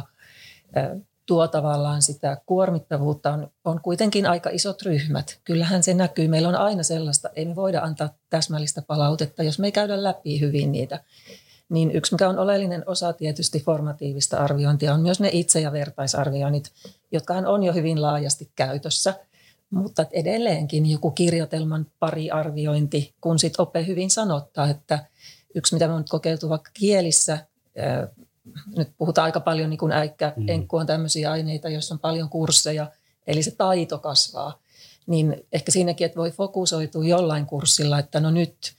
tuo 1.25 1.47
tavallaan 1.47 2.01
sitä 2.01 2.37
kuormittavuutta, 2.45 3.33
on, 3.33 3.51
on 3.65 3.81
kuitenkin 3.81 4.25
aika 4.25 4.49
isot 4.53 4.81
ryhmät. 4.81 5.39
Kyllähän 5.43 5.83
se 5.83 5.93
näkyy. 5.93 6.27
Meillä 6.27 6.49
on 6.49 6.55
aina 6.55 6.83
sellaista, 6.83 7.29
ei 7.35 7.45
me 7.45 7.55
voida 7.55 7.81
antaa 7.81 8.09
täsmällistä 8.29 8.81
palautetta, 8.81 9.43
jos 9.43 9.59
me 9.59 9.67
ei 9.67 9.71
käydä 9.71 10.03
läpi 10.03 10.39
hyvin 10.39 10.71
niitä. 10.71 10.99
Niin 11.69 11.91
yksi, 11.91 12.13
mikä 12.13 12.29
on 12.29 12.39
oleellinen 12.39 12.83
osa 12.85 13.13
tietysti 13.13 13.59
formatiivista 13.59 14.37
arviointia, 14.37 14.93
on 14.93 15.01
myös 15.01 15.19
ne 15.19 15.29
itse- 15.31 15.59
ja 15.59 15.71
vertaisarvioinnit, 15.71 16.71
jotka 17.11 17.33
on 17.33 17.63
jo 17.63 17.73
hyvin 17.73 18.01
laajasti 18.01 18.51
käytössä. 18.55 19.13
Mutta 19.69 20.05
edelleenkin 20.11 20.91
joku 20.91 21.11
kirjoitelman 21.11 21.85
pari 21.99 22.31
arviointi, 22.31 23.15
kun 23.21 23.39
sitten 23.39 23.61
ope 23.61 23.85
hyvin 23.87 24.09
sanottaa, 24.09 24.69
että 24.69 25.05
yksi, 25.55 25.75
mitä 25.75 25.87
me 25.87 25.93
on 25.93 26.05
kokeiltu 26.09 26.49
vaikka 26.49 26.71
kielissä, 26.73 27.37
nyt 28.77 28.91
puhutaan 28.97 29.25
aika 29.25 29.39
paljon 29.39 29.69
niin 29.69 29.77
kuin 29.77 29.91
äikkä, 29.91 30.33
mm. 30.35 30.49
enkku 30.49 30.77
on 30.77 30.85
tämmöisiä 30.85 31.31
aineita, 31.31 31.69
joissa 31.69 31.95
on 31.95 31.99
paljon 31.99 32.29
kursseja, 32.29 32.91
eli 33.27 33.43
se 33.43 33.51
taito 33.51 33.99
kasvaa. 33.99 34.59
Niin 35.07 35.47
ehkä 35.51 35.71
siinäkin, 35.71 36.05
että 36.05 36.17
voi 36.17 36.31
fokusoitua 36.31 37.05
jollain 37.05 37.45
kurssilla, 37.45 37.99
että 37.99 38.19
no 38.19 38.31
nyt 38.31 38.73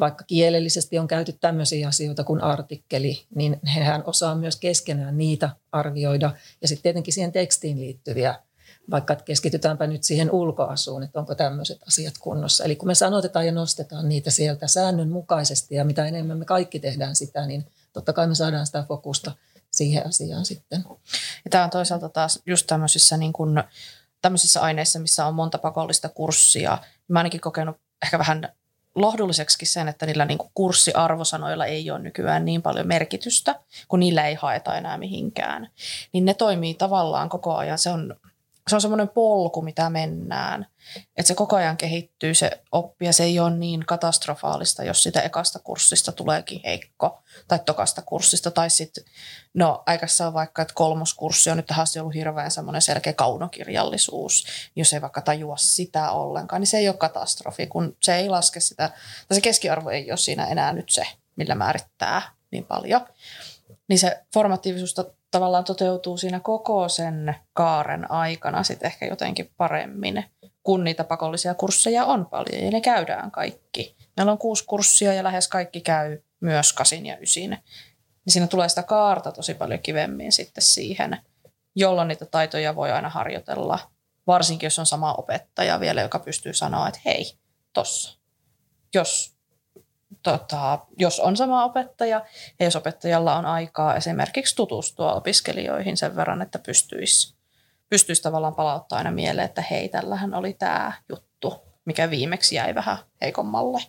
vaikka 0.00 0.24
kielellisesti 0.24 0.98
on 0.98 1.08
käyty 1.08 1.32
tämmöisiä 1.32 1.88
asioita 1.88 2.24
kuin 2.24 2.40
artikkeli, 2.40 3.24
niin 3.34 3.60
hehän 3.74 4.02
osaa 4.06 4.34
myös 4.34 4.56
keskenään 4.56 5.18
niitä 5.18 5.50
arvioida. 5.72 6.34
Ja 6.62 6.68
sitten 6.68 6.82
tietenkin 6.82 7.14
siihen 7.14 7.32
tekstiin 7.32 7.80
liittyviä, 7.80 8.34
vaikka 8.90 9.16
keskitytäänpä 9.16 9.86
nyt 9.86 10.04
siihen 10.04 10.30
ulkoasuun, 10.30 11.02
että 11.02 11.18
onko 11.18 11.34
tämmöiset 11.34 11.82
asiat 11.88 12.14
kunnossa. 12.20 12.64
Eli 12.64 12.76
kun 12.76 12.88
me 12.88 12.94
sanotetaan 12.94 13.46
ja 13.46 13.52
nostetaan 13.52 14.08
niitä 14.08 14.30
sieltä 14.30 14.66
säännönmukaisesti 14.66 15.74
ja 15.74 15.84
mitä 15.84 16.06
enemmän 16.06 16.38
me 16.38 16.44
kaikki 16.44 16.80
tehdään 16.80 17.16
sitä, 17.16 17.46
niin 17.46 17.66
totta 17.92 18.12
kai 18.12 18.26
me 18.26 18.34
saadaan 18.34 18.66
sitä 18.66 18.84
fokusta 18.88 19.32
siihen 19.70 20.06
asiaan 20.06 20.44
sitten. 20.44 20.84
Ja 21.44 21.50
tämä 21.50 21.64
on 21.64 21.70
toisaalta 21.70 22.08
taas 22.08 22.42
just 22.46 22.66
tämmöisissä, 22.66 23.16
niin 23.16 23.32
kuin, 23.32 23.62
tämmöisissä 24.22 24.60
aineissa, 24.60 24.98
missä 24.98 25.26
on 25.26 25.34
monta 25.34 25.58
pakollista 25.58 26.08
kurssia. 26.08 26.78
Mä 27.08 27.18
ainakin 27.18 27.40
kokenut 27.40 27.76
ehkä 28.02 28.18
vähän 28.18 28.48
lohdulliseksi 28.94 29.66
sen, 29.66 29.88
että 29.88 30.06
niillä 30.06 30.24
niin 30.24 30.38
kurssiarvosanoilla 30.54 31.66
ei 31.66 31.90
ole 31.90 31.98
nykyään 31.98 32.44
niin 32.44 32.62
paljon 32.62 32.86
merkitystä, 32.86 33.60
kun 33.88 34.00
niillä 34.00 34.26
ei 34.26 34.34
haeta 34.34 34.76
enää 34.76 34.98
mihinkään. 34.98 35.70
Niin 36.12 36.24
ne 36.24 36.34
toimii 36.34 36.74
tavallaan 36.74 37.28
koko 37.28 37.56
ajan. 37.56 37.78
Se 37.78 37.90
on 37.90 38.16
se 38.68 38.74
on 38.74 38.80
semmoinen 38.80 39.08
polku, 39.08 39.62
mitä 39.62 39.90
mennään. 39.90 40.66
Että 41.16 41.28
se 41.28 41.34
koko 41.34 41.56
ajan 41.56 41.76
kehittyy 41.76 42.34
se 42.34 42.62
oppi 42.72 43.06
ja 43.06 43.12
se 43.12 43.24
ei 43.24 43.40
ole 43.40 43.56
niin 43.56 43.86
katastrofaalista, 43.86 44.84
jos 44.84 45.02
sitä 45.02 45.20
ekasta 45.20 45.58
kurssista 45.58 46.12
tuleekin 46.12 46.60
heikko 46.64 47.22
tai 47.48 47.58
tokasta 47.66 48.02
kurssista. 48.02 48.50
Tai 48.50 48.70
sitten, 48.70 49.04
no 49.54 49.82
aikassa 49.86 50.26
on 50.26 50.32
vaikka, 50.32 50.62
että 50.62 50.74
kolmoskurssi 50.74 51.50
on 51.50 51.56
nyt 51.56 51.66
tähän 51.66 51.82
asti 51.82 51.98
ollut 51.98 52.14
hirveän 52.14 52.50
semmoinen 52.50 52.82
selkeä 52.82 53.12
kaunokirjallisuus. 53.12 54.46
Jos 54.76 54.92
ei 54.92 55.00
vaikka 55.00 55.20
tajua 55.20 55.56
sitä 55.56 56.10
ollenkaan, 56.10 56.60
niin 56.60 56.66
se 56.66 56.78
ei 56.78 56.88
ole 56.88 56.96
katastrofi, 56.96 57.66
kun 57.66 57.96
se 58.02 58.16
ei 58.16 58.28
laske 58.28 58.60
sitä, 58.60 58.90
tai 59.28 59.34
se 59.34 59.40
keskiarvo 59.40 59.90
ei 59.90 60.10
ole 60.10 60.18
siinä 60.18 60.46
enää 60.46 60.72
nyt 60.72 60.90
se, 60.90 61.06
millä 61.36 61.54
määrittää 61.54 62.22
niin 62.50 62.64
paljon. 62.64 63.06
Niin 63.88 63.98
se 63.98 64.24
formatiivisuus 64.34 64.94
tavallaan 65.34 65.64
toteutuu 65.64 66.16
siinä 66.16 66.40
koko 66.40 66.88
sen 66.88 67.34
kaaren 67.52 68.10
aikana 68.10 68.62
sitten 68.62 68.86
ehkä 68.86 69.06
jotenkin 69.06 69.50
paremmin, 69.56 70.24
kun 70.62 70.84
niitä 70.84 71.04
pakollisia 71.04 71.54
kursseja 71.54 72.04
on 72.04 72.26
paljon 72.26 72.64
ja 72.64 72.70
ne 72.70 72.80
käydään 72.80 73.30
kaikki. 73.30 73.96
Meillä 74.16 74.32
on 74.32 74.38
kuusi 74.38 74.64
kurssia 74.66 75.12
ja 75.12 75.24
lähes 75.24 75.48
kaikki 75.48 75.80
käy 75.80 76.22
myös 76.40 76.72
kasin 76.72 77.06
ja 77.06 77.18
ysin. 77.18 77.50
Niin 77.50 78.32
siinä 78.32 78.46
tulee 78.46 78.68
sitä 78.68 78.82
kaarta 78.82 79.32
tosi 79.32 79.54
paljon 79.54 79.80
kivemmin 79.80 80.32
sitten 80.32 80.64
siihen, 80.64 81.18
jolloin 81.74 82.08
niitä 82.08 82.26
taitoja 82.26 82.76
voi 82.76 82.92
aina 82.92 83.08
harjoitella. 83.08 83.78
Varsinkin 84.26 84.66
jos 84.66 84.78
on 84.78 84.86
sama 84.86 85.14
opettaja 85.14 85.80
vielä, 85.80 86.02
joka 86.02 86.18
pystyy 86.18 86.52
sanoa, 86.52 86.88
että 86.88 87.00
hei, 87.04 87.38
tossa. 87.72 88.18
Jos 88.94 89.33
tota, 90.22 90.78
jos 90.98 91.20
on 91.20 91.36
sama 91.36 91.64
opettaja 91.64 92.22
ja 92.58 92.66
jos 92.66 92.76
opettajalla 92.76 93.36
on 93.36 93.46
aikaa 93.46 93.96
esimerkiksi 93.96 94.56
tutustua 94.56 95.12
opiskelijoihin 95.12 95.96
sen 95.96 96.16
verran, 96.16 96.42
että 96.42 96.58
pystyisi, 96.58 97.34
pystyisi 97.90 98.22
tavallaan 98.22 98.54
palauttaa 98.54 98.98
aina 98.98 99.10
mieleen, 99.10 99.44
että 99.44 99.62
hei, 99.70 99.88
tällähän 99.88 100.34
oli 100.34 100.52
tämä 100.52 100.92
juttu, 101.08 101.62
mikä 101.84 102.10
viimeksi 102.10 102.54
jäi 102.54 102.74
vähän 102.74 102.98
heikommalle. 103.20 103.82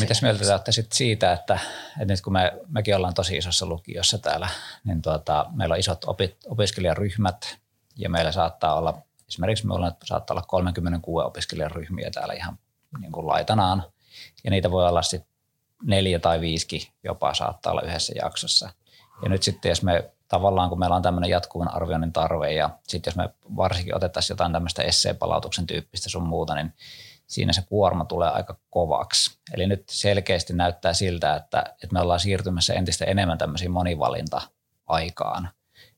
Mitäs 0.00 0.22
mieltä 0.22 0.44
te 0.44 0.52
olette 0.52 0.72
sit 0.72 0.92
siitä, 0.92 1.32
että, 1.32 1.58
että 2.00 2.12
nyt 2.12 2.20
kun 2.20 2.32
me, 2.32 2.52
mekin 2.68 2.96
ollaan 2.96 3.14
tosi 3.14 3.36
isossa 3.36 3.66
lukiossa 3.66 4.18
täällä, 4.18 4.48
niin 4.84 5.02
tuota, 5.02 5.46
meillä 5.52 5.72
on 5.72 5.78
isot 5.78 6.04
opit, 6.04 6.36
opiskelijaryhmät 6.46 7.58
ja 7.96 8.10
meillä 8.10 8.32
saattaa 8.32 8.74
olla, 8.74 8.98
esimerkiksi 9.28 9.66
me 9.66 9.74
ollaan, 9.74 9.96
saattaa 10.04 10.34
olla 10.34 10.44
36 10.48 11.26
opiskelijaryhmiä 11.26 12.10
täällä 12.10 12.34
ihan 12.34 12.58
niin 13.00 13.12
kuin 13.12 13.26
laitanaan 13.26 13.82
ja 14.44 14.50
niitä 14.50 14.70
voi 14.70 14.88
olla 14.88 15.02
sitten 15.02 15.37
neljä 15.82 16.18
tai 16.18 16.40
viisikin 16.40 16.82
jopa 17.04 17.34
saattaa 17.34 17.72
olla 17.72 17.82
yhdessä 17.82 18.12
jaksossa. 18.22 18.70
Ja 19.22 19.28
nyt 19.28 19.42
sitten 19.42 19.68
jos 19.68 19.82
me 19.82 20.10
tavallaan, 20.28 20.68
kun 20.68 20.78
meillä 20.78 20.96
on 20.96 21.02
tämmöinen 21.02 21.30
jatkuvan 21.30 21.74
arvioinnin 21.74 22.12
tarve 22.12 22.52
ja 22.52 22.70
sitten 22.88 23.10
jos 23.10 23.16
me 23.16 23.30
varsinkin 23.56 23.96
otettaisiin 23.96 24.34
jotain 24.34 24.52
tämmöistä 24.52 24.82
esseen-palautuksen 24.82 25.66
tyyppistä 25.66 26.10
sun 26.10 26.22
muuta, 26.28 26.54
niin 26.54 26.72
siinä 27.26 27.52
se 27.52 27.62
kuorma 27.62 28.04
tulee 28.04 28.28
aika 28.28 28.56
kovaksi. 28.70 29.38
Eli 29.54 29.66
nyt 29.66 29.84
selkeästi 29.88 30.52
näyttää 30.52 30.92
siltä, 30.92 31.36
että, 31.36 31.64
että 31.82 31.92
me 31.92 32.00
ollaan 32.00 32.20
siirtymässä 32.20 32.74
entistä 32.74 33.04
enemmän 33.04 33.38
tämmöisiin 33.38 33.70
monivalinta-aikaan. 33.70 35.48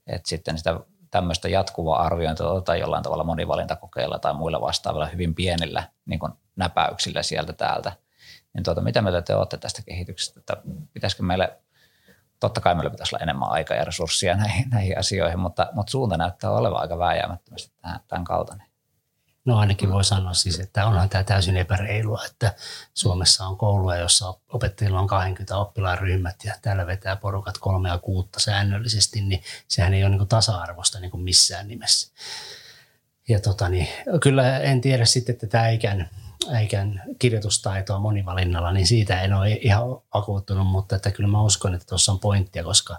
Että 0.07 0.29
sitten 0.29 0.59
sitä 0.59 0.81
tämmöistä 1.11 1.49
jatkuvaa 1.49 2.03
arviointia 2.03 2.47
tai 2.65 2.81
jollain 2.81 3.03
tavalla 3.03 3.25
monivalintakokeilla 3.25 4.19
tai 4.19 4.35
muilla 4.35 4.61
vastaavilla 4.61 5.07
hyvin 5.07 5.35
pienillä 5.35 5.83
niin 6.07 6.21
näpäyksillä 6.57 7.23
sieltä 7.23 7.53
täältä– 7.53 7.93
niin 8.55 8.65
tuota, 8.65 8.81
mitä 8.81 9.03
mieltä 9.03 9.23
te 9.23 9.35
olette 9.35 9.57
tästä 9.57 9.83
kehityksestä, 9.83 10.41
että 10.41 10.57
pitäisikö 10.93 11.23
meille, 11.23 11.59
totta 12.41 12.61
kai 12.61 12.75
meillä 12.75 12.91
pitäisi 12.91 13.17
olla 13.17 13.23
enemmän 13.23 13.51
aikaa 13.51 13.77
ja 13.77 13.85
resursseja 13.85 14.37
näihin, 14.37 14.71
näihin 14.71 14.99
asioihin, 14.99 15.39
mutta, 15.39 15.69
mutta 15.73 15.91
suunta 15.91 16.17
näyttää 16.17 16.51
olevan 16.51 16.81
aika 16.81 16.99
vääjäämättömästi 16.99 17.73
tämän, 17.83 18.01
tämän 18.09 18.25
kaltainen. 18.25 18.71
No 19.45 19.59
ainakin 19.59 19.93
voi 19.93 20.05
sanoa 20.05 20.35
siis, 20.35 20.61
että 20.61 20.87
onhan 20.87 21.09
tämä 21.09 21.25
täysin 21.25 21.57
epäreilua, 21.57 22.25
että 22.25 22.55
Suomessa 22.95 23.47
on 23.47 23.59
kouluja, 23.59 23.99
jossa 23.99 24.35
opettajilla 24.49 25.01
on 25.01 25.07
20 25.07 25.57
oppilaanryhmät 25.57 26.37
ja 26.45 26.55
täällä 26.63 26.87
vetää 26.87 27.17
porukat 27.17 27.59
kolme 27.59 27.89
ja 27.89 27.99
kuutta 27.99 28.41
säännöllisesti, 28.41 29.21
niin 29.21 29.43
sehän 29.69 29.95
ei 29.95 30.05
ole 30.05 30.17
niin 30.17 30.29
tasa-arvosta 30.29 31.01
niin 31.01 31.21
missään 31.21 31.69
nimessä. 31.69 32.13
Ja 33.29 33.41
tota, 33.41 33.69
niin, 33.69 33.89
kyllä 34.23 34.59
en 34.59 34.81
tiedä 34.81 35.05
sitten, 35.05 35.33
että 35.33 35.47
tämä 35.47 35.69
ikään 35.69 36.11
eikä 36.59 36.87
kirjoitustaitoa 37.19 37.99
monivalinnalla, 37.99 38.73
niin 38.73 38.87
siitä 38.87 39.21
en 39.21 39.33
ole 39.33 39.53
ihan 39.53 39.83
vakuuttunut, 40.15 40.67
mutta 40.67 40.97
että 40.97 41.11
kyllä 41.11 41.29
mä 41.29 41.43
uskon, 41.43 41.75
että 41.75 41.87
tuossa 41.87 42.13
on 42.13 42.21
pointtia, 42.21 42.65
koska 42.65 42.97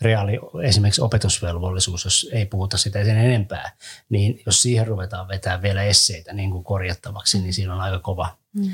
reaali, 0.00 0.38
esimerkiksi 0.62 1.02
opetusvelvollisuus, 1.02 2.04
jos 2.04 2.28
ei 2.32 2.46
puhuta 2.46 2.78
sitä 2.78 3.04
sen 3.04 3.16
enempää, 3.16 3.72
niin 4.08 4.42
jos 4.46 4.62
siihen 4.62 4.86
ruvetaan 4.86 5.28
vetää 5.28 5.62
vielä 5.62 5.82
esseitä 5.82 6.32
niin 6.32 6.50
kuin 6.50 6.64
korjattavaksi, 6.64 7.40
niin 7.40 7.54
siinä 7.54 7.74
on 7.74 7.80
aika 7.80 7.98
kova, 7.98 8.36
mm. 8.52 8.70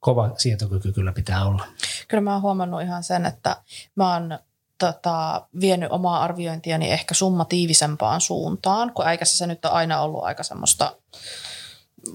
kova 0.00 0.30
sietokyky 0.36 0.92
kyllä 0.92 1.12
pitää 1.12 1.44
olla. 1.44 1.66
Kyllä 2.08 2.20
mä 2.20 2.32
oon 2.32 2.42
huomannut 2.42 2.82
ihan 2.82 3.04
sen, 3.04 3.26
että 3.26 3.56
mä 3.94 4.12
oon 4.12 4.38
tota, 4.78 5.46
vienyt 5.60 5.92
omaa 5.92 6.22
arviointiani 6.22 6.92
ehkä 6.92 7.14
summatiivisempaan 7.14 8.20
suuntaan, 8.20 8.92
kun 8.92 9.06
äikässä 9.06 9.38
se 9.38 9.46
nyt 9.46 9.64
on 9.64 9.72
aina 9.72 10.00
ollut 10.00 10.24
aika 10.24 10.42
semmoista 10.42 10.96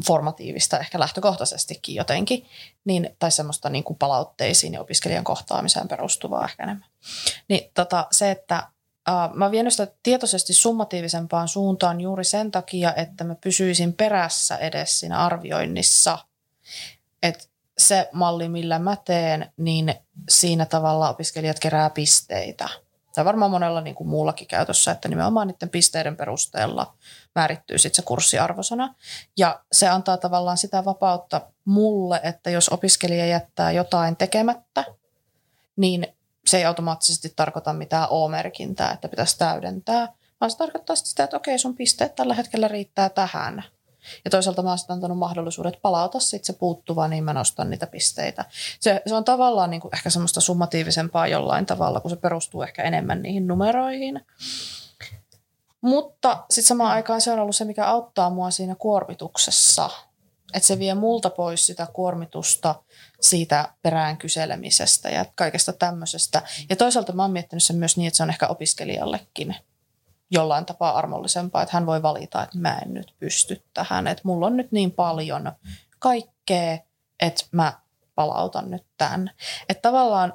formatiivista 0.08 0.80
ehkä 0.80 1.00
lähtökohtaisestikin 1.00 1.95
jotenkin, 1.95 2.45
niin, 2.86 3.15
tai 3.19 3.32
semmoista 3.32 3.69
niin 3.69 3.84
kuin 3.84 3.98
palautteisiin 3.98 4.74
ja 4.74 4.82
opiskelijan 4.82 5.24
kohtaamiseen 5.24 5.88
perustuvaa 5.88 6.45
ehkä 6.45 6.63
enemmän. 6.63 6.89
Niin 7.48 7.71
tota, 7.74 8.08
se, 8.12 8.32
että 8.32 8.67
Uh, 9.10 9.36
mä 9.36 9.52
vien 9.52 9.71
sitä 9.71 9.88
tietoisesti 10.04 10.54
summatiivisempaan 10.54 11.48
suuntaan 11.48 12.02
juuri 12.02 12.24
sen 12.24 12.52
takia, 12.52 12.93
että 12.95 13.24
mä 13.24 13.36
pysyisin 13.36 13.93
perässä 13.93 14.58
edes 14.58 15.00
siinä 15.00 15.19
arvioinnissa. 15.19 16.17
Että 17.24 17.43
se 17.78 18.10
malli, 18.12 18.50
millä 18.50 18.80
mä 18.80 18.98
teen, 19.06 19.52
niin 19.58 19.95
siinä 20.30 20.65
tavalla 20.65 21.10
opiskelijat 21.10 21.60
kerää 21.60 21.89
pisteitä. 21.89 22.69
Tai 23.15 23.26
varmaan 23.26 23.52
monella 23.52 23.82
niin 23.82 23.95
kuin 23.95 24.08
muullakin 24.08 24.48
käytössä, 24.48 24.91
että 24.91 25.10
nimenomaan 25.10 25.48
niiden 25.48 25.69
pisteiden 25.69 26.17
perusteella 26.17 26.93
määrittyy 27.36 27.78
sitten 27.78 27.95
se 27.95 28.02
kurssiarvosana. 28.02 28.95
Ja 29.38 29.63
se 29.71 29.88
antaa 29.88 30.17
tavallaan 30.17 30.58
sitä 30.58 30.86
vapautta 30.86 31.41
mulle, 31.65 32.19
että 32.24 32.50
jos 32.50 32.69
opiskelija 32.69 33.26
jättää 33.26 33.71
jotain 33.71 34.15
tekemättä, 34.15 34.84
niin 35.76 36.08
se 36.48 36.58
ei 36.58 36.65
automaattisesti 36.65 37.34
tarkoita 37.36 37.74
mitään 37.74 38.08
O-merkintää, 38.10 38.91
että 38.91 39.08
pitäisi 39.08 39.38
täydentää, 39.38 40.08
vaan 40.41 40.52
se 40.52 40.58
tarkoittaa 40.58 40.95
sitä, 40.95 41.24
että 41.24 41.38
okei, 41.38 41.60
sun 41.60 41.76
pisteet 41.76 42.15
tällä 42.15 42.34
hetkellä 42.34 42.67
riittää 42.67 43.10
tähän. 43.10 43.63
Ja 44.26 44.32
toisaalta 44.32 44.63
mä 44.63 44.69
oon 44.69 44.78
antanut 44.89 45.17
mahdollisuudet 45.17 45.82
palauta 45.82 46.19
sitten 46.19 46.45
se 46.45 46.60
puuttuva, 46.60 47.08
niin 47.08 47.24
mä 47.24 47.34
nostan 47.34 47.69
niitä 47.69 47.88
pisteitä. 47.88 48.45
Se, 48.80 49.02
se 49.08 49.15
on 49.15 49.24
tavallaan 49.24 49.69
niin 49.69 49.82
kuin 49.82 49.95
ehkä 49.95 50.10
semmoista 50.10 50.41
summatiivisempaa 50.41 51.28
jollain 51.28 51.65
tavalla, 51.65 52.00
kun 52.00 52.12
se 52.12 52.17
perustuu 52.17 52.62
ehkä 52.62 52.84
enemmän 52.84 53.21
niihin 53.21 53.48
numeroihin. 53.48 54.26
Mutta 55.86 56.45
sitten 56.50 56.67
samaan 56.67 56.91
aikaan 56.91 57.21
se 57.21 57.32
on 57.32 57.39
ollut 57.39 57.56
se, 57.56 57.65
mikä 57.65 57.86
auttaa 57.86 58.30
mua 58.30 58.52
siinä 58.52 58.76
kuormituksessa. 58.76 59.89
Että 60.54 60.67
se 60.67 60.80
vie 60.80 60.93
multa 60.93 61.30
pois 61.30 61.65
sitä 61.65 61.88
kuormitusta 61.93 62.76
siitä 63.21 63.74
perään 63.82 64.17
kyselemisestä 64.17 65.10
ja 65.10 65.26
kaikesta 65.36 65.74
tämmöisestä. 65.74 66.41
Ja 66.69 66.76
toisaalta 66.76 67.13
mä 67.13 67.21
oon 67.21 67.32
miettinyt 67.32 67.63
sen 67.63 67.76
myös 67.76 67.98
niin, 67.98 68.08
että 68.08 68.17
se 68.17 68.24
on 68.24 68.30
ehkä 68.30 68.48
opiskelijallekin 68.48 69.56
jollain 70.32 70.65
tapaa 70.65 70.98
armollisempaa, 70.98 71.62
että 71.62 71.74
hän 71.78 71.86
voi 71.86 72.02
valita, 72.02 72.43
että 72.43 72.58
mä 72.58 72.78
en 72.78 72.93
nyt 72.93 73.15
pysty 73.19 73.63
tähän, 73.74 74.08
että 74.08 74.21
mulla 74.26 74.45
on 74.48 74.58
nyt 74.58 74.71
niin 74.71 74.91
paljon 74.91 75.52
kaikkea, 76.00 76.78
että 77.19 77.45
mä 77.52 77.74
palautan 78.15 78.71
nyt 78.71 78.86
tämän. 78.98 79.32
Että 79.69 79.82
tavallaan 79.82 80.34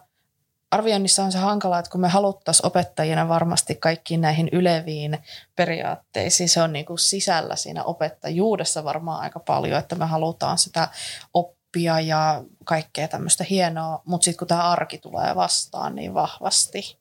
arvioinnissa 0.71 1.25
on 1.25 1.33
se 1.33 1.39
hankala, 1.39 1.79
että 1.79 1.91
kun 1.91 2.01
me 2.01 2.09
haluttaisiin 2.09 2.67
opettajina 2.67 3.29
varmasti 3.29 3.75
kaikkiin 3.75 4.21
näihin 4.21 4.49
yleviin 4.53 5.19
periaatteisiin, 5.57 6.49
se 6.49 6.63
on 6.63 6.73
niin 6.73 6.87
kuin 6.87 6.99
sisällä 6.99 7.57
siinä 7.57 7.85
opettajuudessa 7.85 8.85
varmaan 8.85 9.21
aika 9.21 9.41
paljon, 9.41 9.79
että 9.79 9.95
me 9.95 10.05
halutaan 10.05 10.59
sitä 10.59 10.89
oppia 11.35 12.01
ja 12.01 12.45
kaikkea 12.65 13.09
tämmöistä 13.09 13.45
hienoa, 13.51 14.03
mutta 14.05 14.25
sitten 14.25 14.39
kun 14.39 14.49
tämä 14.49 14.71
arki 14.71 14.99
tulee 14.99 15.35
vastaan 15.35 15.95
niin 15.95 16.15
vahvasti, 16.15 16.99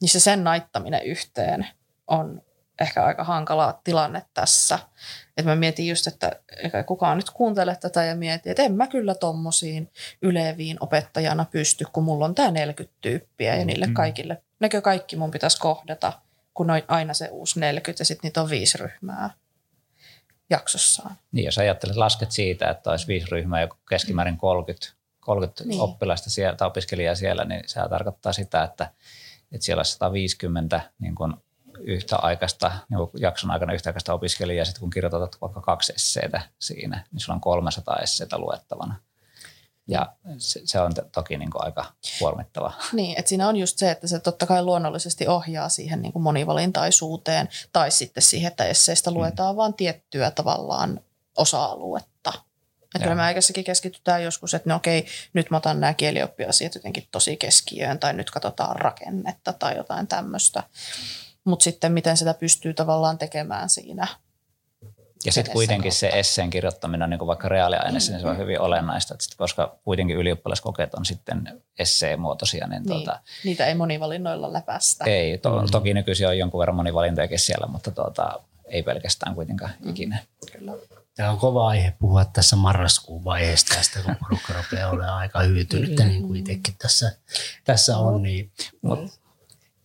niin 0.00 0.08
se 0.08 0.20
sen 0.20 0.44
naittaminen 0.44 1.02
yhteen 1.02 1.66
on 2.06 2.42
ehkä 2.80 3.04
aika 3.04 3.24
hankala 3.24 3.80
tilanne 3.84 4.22
tässä. 4.34 4.78
Että 5.38 5.50
mä 5.50 5.56
mietin 5.56 5.88
just, 5.88 6.06
että 6.06 6.32
eikä 6.56 6.82
kukaan 6.82 7.16
nyt 7.16 7.30
kuuntele 7.30 7.76
tätä 7.80 8.04
ja 8.04 8.16
mieti, 8.16 8.50
että 8.50 8.62
en 8.62 8.72
mä 8.72 8.86
kyllä 8.86 9.14
tommosiin 9.14 9.90
yleviin 10.22 10.76
opettajana 10.80 11.46
pysty, 11.50 11.84
kun 11.92 12.04
mulla 12.04 12.24
on 12.24 12.34
tämä 12.34 12.50
40 12.50 12.98
tyyppiä 13.00 13.56
ja 13.56 13.64
niille 13.64 13.86
mm. 13.86 13.94
kaikille, 13.94 14.42
nekö 14.60 14.80
kaikki 14.80 15.16
mun 15.16 15.30
pitäisi 15.30 15.60
kohdata, 15.60 16.12
kun 16.54 16.70
on 16.70 16.82
aina 16.88 17.14
se 17.14 17.28
uusi 17.28 17.60
40 17.60 18.00
ja 18.00 18.04
sitten 18.04 18.28
niitä 18.28 18.42
on 18.42 18.50
viisi 18.50 18.78
ryhmää 18.78 19.30
jaksossaan. 20.50 21.16
Niin, 21.32 21.44
jos 21.44 21.58
ajattelet, 21.58 21.96
lasket 21.96 22.32
siitä, 22.32 22.70
että 22.70 22.90
olisi 22.90 23.06
viisi 23.06 23.26
ryhmää, 23.30 23.60
joku 23.60 23.76
keskimäärin 23.88 24.36
30, 24.36 24.86
30 25.20 25.64
niin. 25.64 25.80
oppilasta 25.80 26.30
siellä, 26.30 26.56
tai 26.56 26.68
opiskelijaa 26.68 27.14
siellä, 27.14 27.44
niin 27.44 27.62
se 27.66 27.80
tarkoittaa 27.90 28.32
sitä, 28.32 28.62
että, 28.62 28.90
että 29.52 29.64
siellä 29.64 29.80
on 29.80 29.84
150 29.84 30.80
niin 30.98 31.14
kuin 31.14 31.34
yhtä 31.80 32.16
aikaista, 32.16 32.72
niin 32.90 33.00
jakson 33.20 33.50
aikana 33.50 33.72
yhtä 33.72 33.88
aikaista 33.88 34.14
opiskelijaa, 34.14 34.58
ja 34.58 34.64
sitten 34.64 34.80
kun 34.80 34.90
kirjoitat 34.90 35.36
vaikka 35.40 35.60
kaksi 35.60 35.92
esseitä 35.96 36.40
siinä, 36.58 37.04
niin 37.12 37.20
sulla 37.20 37.34
on 37.34 37.40
300 37.40 37.96
esseitä 37.96 38.38
luettavana. 38.38 38.94
Ja 39.88 40.12
se, 40.38 40.60
se 40.64 40.80
on 40.80 40.92
toki 41.12 41.36
niin 41.36 41.50
kuin 41.50 41.64
aika 41.64 41.84
kuormittava. 42.18 42.72
Niin, 42.92 43.18
että 43.18 43.28
siinä 43.28 43.48
on 43.48 43.56
just 43.56 43.78
se, 43.78 43.90
että 43.90 44.06
se 44.06 44.18
totta 44.18 44.46
kai 44.46 44.62
luonnollisesti 44.62 45.28
ohjaa 45.28 45.68
siihen 45.68 46.02
niin 46.02 46.12
kuin 46.12 46.22
monivalintaisuuteen 46.22 47.48
tai 47.72 47.90
sitten 47.90 48.22
siihen, 48.22 48.48
että 48.48 48.64
esseistä 48.64 49.10
luetaan 49.10 49.54
mm. 49.54 49.56
vain 49.56 49.74
tiettyä 49.74 50.30
tavallaan 50.30 51.00
osa-aluetta. 51.36 52.32
Että 52.82 52.98
kyllä 52.98 53.14
me 53.14 53.22
aikaisemmin 53.22 53.64
keskitytään 53.64 54.22
joskus, 54.22 54.54
että 54.54 54.70
no 54.70 54.76
okei, 54.76 55.06
nyt 55.32 55.50
mä 55.50 55.56
otan 55.56 55.80
nämä 55.80 55.94
kielioppiasiat 55.94 56.74
jotenkin 56.74 57.08
tosi 57.10 57.36
keskiöön 57.36 57.98
tai 57.98 58.12
nyt 58.12 58.30
katsotaan 58.30 58.76
rakennetta 58.76 59.52
tai 59.52 59.76
jotain 59.76 60.06
tämmöistä 60.06 60.62
mutta 61.44 61.62
sitten 61.62 61.92
miten 61.92 62.16
sitä 62.16 62.34
pystyy 62.34 62.74
tavallaan 62.74 63.18
tekemään 63.18 63.68
siinä. 63.68 64.06
Ja 65.24 65.32
sitten 65.32 65.52
kuitenkin 65.52 65.92
se 65.92 66.08
esseen 66.08 66.50
kirjoittaminen 66.50 67.02
on 67.02 67.10
niin 67.10 67.18
kuin 67.18 67.26
vaikka 67.26 67.48
reaaliaineessa, 67.48 68.12
niin 68.12 68.20
se 68.20 68.26
on 68.26 68.36
mm. 68.36 68.40
hyvin 68.40 68.60
olennaista, 68.60 69.14
että 69.14 69.24
sit, 69.24 69.34
koska 69.34 69.78
kuitenkin 69.84 70.16
ylioppilaskokeet 70.16 70.94
on 70.94 71.04
sitten 71.04 71.62
essee-muotoisia. 71.78 72.66
Niin, 72.66 72.82
niin 72.82 72.86
tuota, 72.86 73.20
niitä 73.44 73.66
ei 73.66 73.74
monivalinnoilla 73.74 74.52
läpäistä. 74.52 75.04
Ei, 75.04 75.38
to, 75.38 75.60
mm. 75.60 75.66
toki 75.70 75.94
nykyisin 75.94 76.28
on 76.28 76.38
jonkun 76.38 76.60
verran 76.60 76.76
monivalintojakin 76.76 77.38
siellä, 77.38 77.66
mutta 77.66 77.90
tuota, 77.90 78.40
ei 78.66 78.82
pelkästään 78.82 79.34
kuitenkaan 79.34 79.70
mm. 79.80 79.90
ikinä. 79.90 80.18
Kyllä. 80.52 80.72
Tämä 81.16 81.30
on 81.30 81.38
kova 81.38 81.68
aihe 81.68 81.94
puhua 81.98 82.24
tässä 82.24 82.56
marraskuun 82.56 83.24
vaiheesta 83.24 83.74
tästä, 83.74 84.02
kun 84.02 84.16
porukka 84.20 84.52
rupeaa 84.52 84.90
olemaan 84.90 85.18
aika 85.18 85.40
hyytynyt, 85.40 85.98
niin 85.98 86.22
kuin 86.26 86.40
itsekin 86.40 86.74
tässä, 86.78 87.12
tässä 87.64 87.98
on. 87.98 88.22
Niin, 88.22 88.52
Mut, 88.82 89.20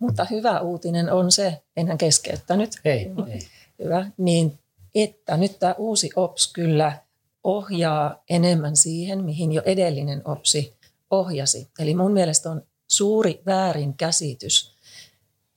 mutta 0.03 0.25
hyvä 0.25 0.59
uutinen 0.59 1.11
on 1.11 1.31
se, 1.31 1.61
enhän 1.77 1.97
keskeyttänyt. 1.97 2.69
Ei, 2.85 3.11
ei. 3.27 3.39
Hyvä. 3.83 4.05
Niin, 4.17 4.59
että 4.95 5.37
nyt 5.37 5.59
tämä 5.59 5.75
uusi 5.77 6.09
OPS 6.15 6.53
kyllä 6.53 6.97
ohjaa 7.43 8.23
enemmän 8.29 8.75
siihen, 8.75 9.23
mihin 9.23 9.51
jo 9.51 9.61
edellinen 9.65 10.21
OPSI 10.25 10.73
ohjasi. 11.11 11.67
Eli 11.79 11.95
mun 11.95 12.11
mielestä 12.11 12.51
on 12.51 12.61
suuri 12.87 13.41
väärinkäsitys 13.45 14.73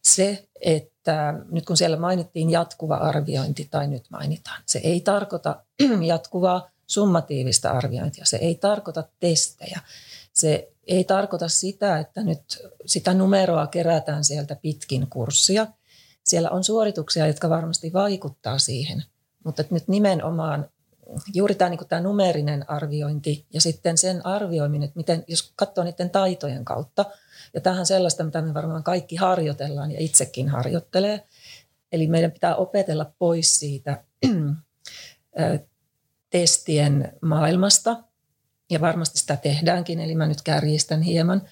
se, 0.04 0.48
että 0.60 1.34
nyt 1.50 1.64
kun 1.64 1.76
siellä 1.76 1.96
mainittiin 1.96 2.50
jatkuva 2.50 2.96
arviointi 2.96 3.68
tai 3.70 3.88
nyt 3.88 4.04
mainitaan, 4.10 4.62
se 4.66 4.78
ei 4.78 5.00
tarkoita 5.00 5.62
jatkuvaa 6.06 6.70
summatiivista 6.86 7.70
arviointia, 7.70 8.24
se 8.24 8.36
ei 8.36 8.54
tarkoita 8.54 9.04
testejä, 9.20 9.80
se 10.32 10.72
ei 10.86 11.04
tarkoita 11.04 11.48
sitä, 11.48 11.98
että 11.98 12.22
nyt 12.22 12.68
sitä 12.86 13.14
numeroa 13.14 13.66
kerätään 13.66 14.24
sieltä 14.24 14.56
pitkin 14.62 15.06
kurssia. 15.10 15.66
Siellä 16.24 16.50
on 16.50 16.64
suorituksia, 16.64 17.26
jotka 17.26 17.50
varmasti 17.50 17.92
vaikuttaa 17.92 18.58
siihen, 18.58 19.02
mutta 19.44 19.64
nyt 19.70 19.88
nimenomaan 19.88 20.68
juuri 21.34 21.54
tämä, 21.54 21.70
niin 21.70 21.88
tämä 21.88 22.00
numerinen 22.00 22.70
arviointi 22.70 23.46
ja 23.52 23.60
sitten 23.60 23.98
sen 23.98 24.26
arvioiminen, 24.26 24.86
että 24.86 24.98
miten, 24.98 25.24
jos 25.26 25.52
katsoo 25.56 25.84
niiden 25.84 26.10
taitojen 26.10 26.64
kautta, 26.64 27.04
ja 27.54 27.60
tähän 27.60 27.80
on 27.80 27.86
sellaista, 27.86 28.24
mitä 28.24 28.42
me 28.42 28.54
varmaan 28.54 28.82
kaikki 28.82 29.16
harjoitellaan 29.16 29.90
ja 29.90 30.00
itsekin 30.00 30.48
harjoittelee, 30.48 31.26
eli 31.92 32.06
meidän 32.06 32.32
pitää 32.32 32.56
opetella 32.56 33.12
pois 33.18 33.58
siitä 33.58 34.04
testien 36.30 37.12
maailmasta 37.22 37.96
ja 38.70 38.80
varmasti 38.80 39.18
sitä 39.18 39.36
tehdäänkin, 39.36 40.00
eli 40.00 40.14
mä 40.14 40.26
nyt 40.26 40.42
kärjistän 40.42 41.02
hieman. 41.02 41.42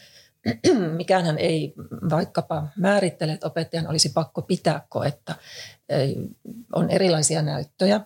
Mikäänhän 0.96 1.38
ei 1.38 1.74
vaikkapa 2.10 2.66
määrittele, 2.76 3.32
että 3.32 3.46
opettajan 3.46 3.88
olisi 3.88 4.08
pakko 4.08 4.42
pitää 4.42 4.86
koetta. 4.88 5.34
On 6.72 6.90
erilaisia 6.90 7.42
näyttöjä. 7.42 8.00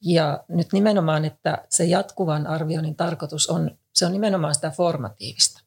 Ja 0.00 0.44
nyt 0.48 0.72
nimenomaan, 0.72 1.24
että 1.24 1.64
se 1.68 1.84
jatkuvan 1.84 2.46
arvioinnin 2.46 2.96
tarkoitus 2.96 3.48
on, 3.48 3.78
se 3.94 4.06
on 4.06 4.12
nimenomaan 4.12 4.54
sitä 4.54 4.70
formatiivista. 4.70 5.60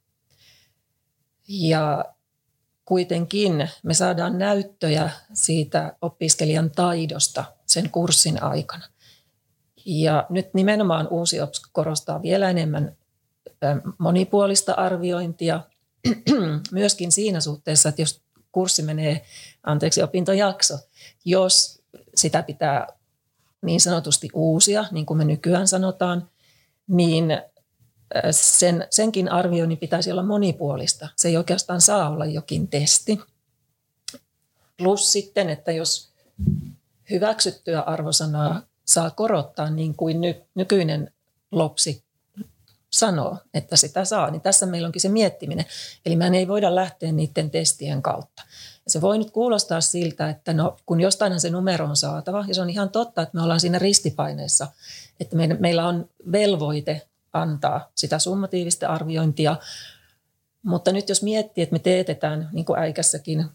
Ja 1.47 2.05
kuitenkin 2.85 3.69
me 3.83 3.93
saadaan 3.93 4.37
näyttöjä 4.37 5.09
siitä 5.33 5.95
opiskelijan 6.01 6.71
taidosta 6.71 7.45
sen 7.65 7.89
kurssin 7.89 8.43
aikana. 8.43 8.85
Ja 9.85 10.25
nyt 10.29 10.53
nimenomaan 10.53 11.07
uusi 11.07 11.41
OPS 11.41 11.61
korostaa 11.71 12.21
vielä 12.21 12.49
enemmän 12.49 12.97
monipuolista 13.97 14.73
arviointia, 14.73 15.61
myöskin 16.71 17.11
siinä 17.11 17.39
suhteessa, 17.39 17.89
että 17.89 18.01
jos 18.01 18.21
kurssi 18.51 18.83
menee, 18.83 19.25
anteeksi, 19.63 20.03
opintojakso, 20.03 20.79
jos 21.25 21.81
sitä 22.15 22.43
pitää 22.43 22.87
niin 23.61 23.81
sanotusti 23.81 24.29
uusia, 24.33 24.85
niin 24.91 25.05
kuin 25.05 25.17
me 25.17 25.25
nykyään 25.25 25.67
sanotaan, 25.67 26.29
niin 26.87 27.41
sen, 28.31 28.87
senkin 28.89 29.31
arvioinnin 29.31 29.77
pitäisi 29.77 30.11
olla 30.11 30.23
monipuolista. 30.23 31.09
Se 31.15 31.27
ei 31.27 31.37
oikeastaan 31.37 31.81
saa 31.81 32.09
olla 32.09 32.25
jokin 32.25 32.67
testi. 32.67 33.19
Plus 34.77 35.11
sitten, 35.11 35.49
että 35.49 35.71
jos 35.71 36.13
hyväksyttyä 37.09 37.81
arvosanaa 37.81 38.61
saa 38.85 39.09
korottaa 39.09 39.69
niin 39.69 39.95
kuin 39.95 40.21
ny, 40.21 40.35
nykyinen 40.55 41.13
lopsi 41.51 42.03
sanoo, 42.93 43.37
että 43.53 43.75
sitä 43.75 44.05
saa, 44.05 44.31
niin 44.31 44.41
tässä 44.41 44.65
meillä 44.65 44.85
onkin 44.85 45.01
se 45.01 45.09
miettiminen. 45.09 45.65
Eli 46.05 46.15
me 46.15 46.37
ei 46.37 46.47
voida 46.47 46.75
lähteä 46.75 47.11
niiden 47.11 47.49
testien 47.49 48.01
kautta. 48.01 48.43
Ja 48.85 48.91
se 48.91 49.01
voi 49.01 49.17
nyt 49.17 49.31
kuulostaa 49.31 49.81
siltä, 49.81 50.29
että 50.29 50.53
no, 50.53 50.77
kun 50.85 51.01
jostain 51.01 51.39
se 51.39 51.49
numero 51.49 51.85
on 51.85 51.97
saatava, 51.97 52.45
ja 52.47 52.55
se 52.55 52.61
on 52.61 52.69
ihan 52.69 52.89
totta, 52.89 53.21
että 53.21 53.37
me 53.37 53.43
ollaan 53.43 53.59
siinä 53.59 53.79
ristipaineessa, 53.79 54.67
että 55.19 55.35
meidän, 55.35 55.57
meillä 55.59 55.87
on 55.87 56.09
velvoite 56.31 57.01
antaa 57.33 57.91
sitä 57.95 58.19
summatiivista 58.19 58.87
arviointia, 58.87 59.55
mutta 60.63 60.91
nyt 60.91 61.09
jos 61.09 61.23
miettii, 61.23 61.61
että 61.61 61.73
me 61.73 61.79
teetetään, 61.79 62.49
niin 62.51 62.65
kuin 62.65 62.79
äikässäkin, 62.79 63.45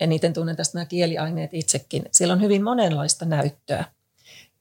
eniten 0.00 0.32
tunnen 0.32 0.56
tästä 0.56 0.78
nämä 0.78 0.84
kieliaineet 0.84 1.54
itsekin, 1.54 2.04
siellä 2.12 2.32
on 2.32 2.42
hyvin 2.42 2.64
monenlaista 2.64 3.24
näyttöä 3.24 3.84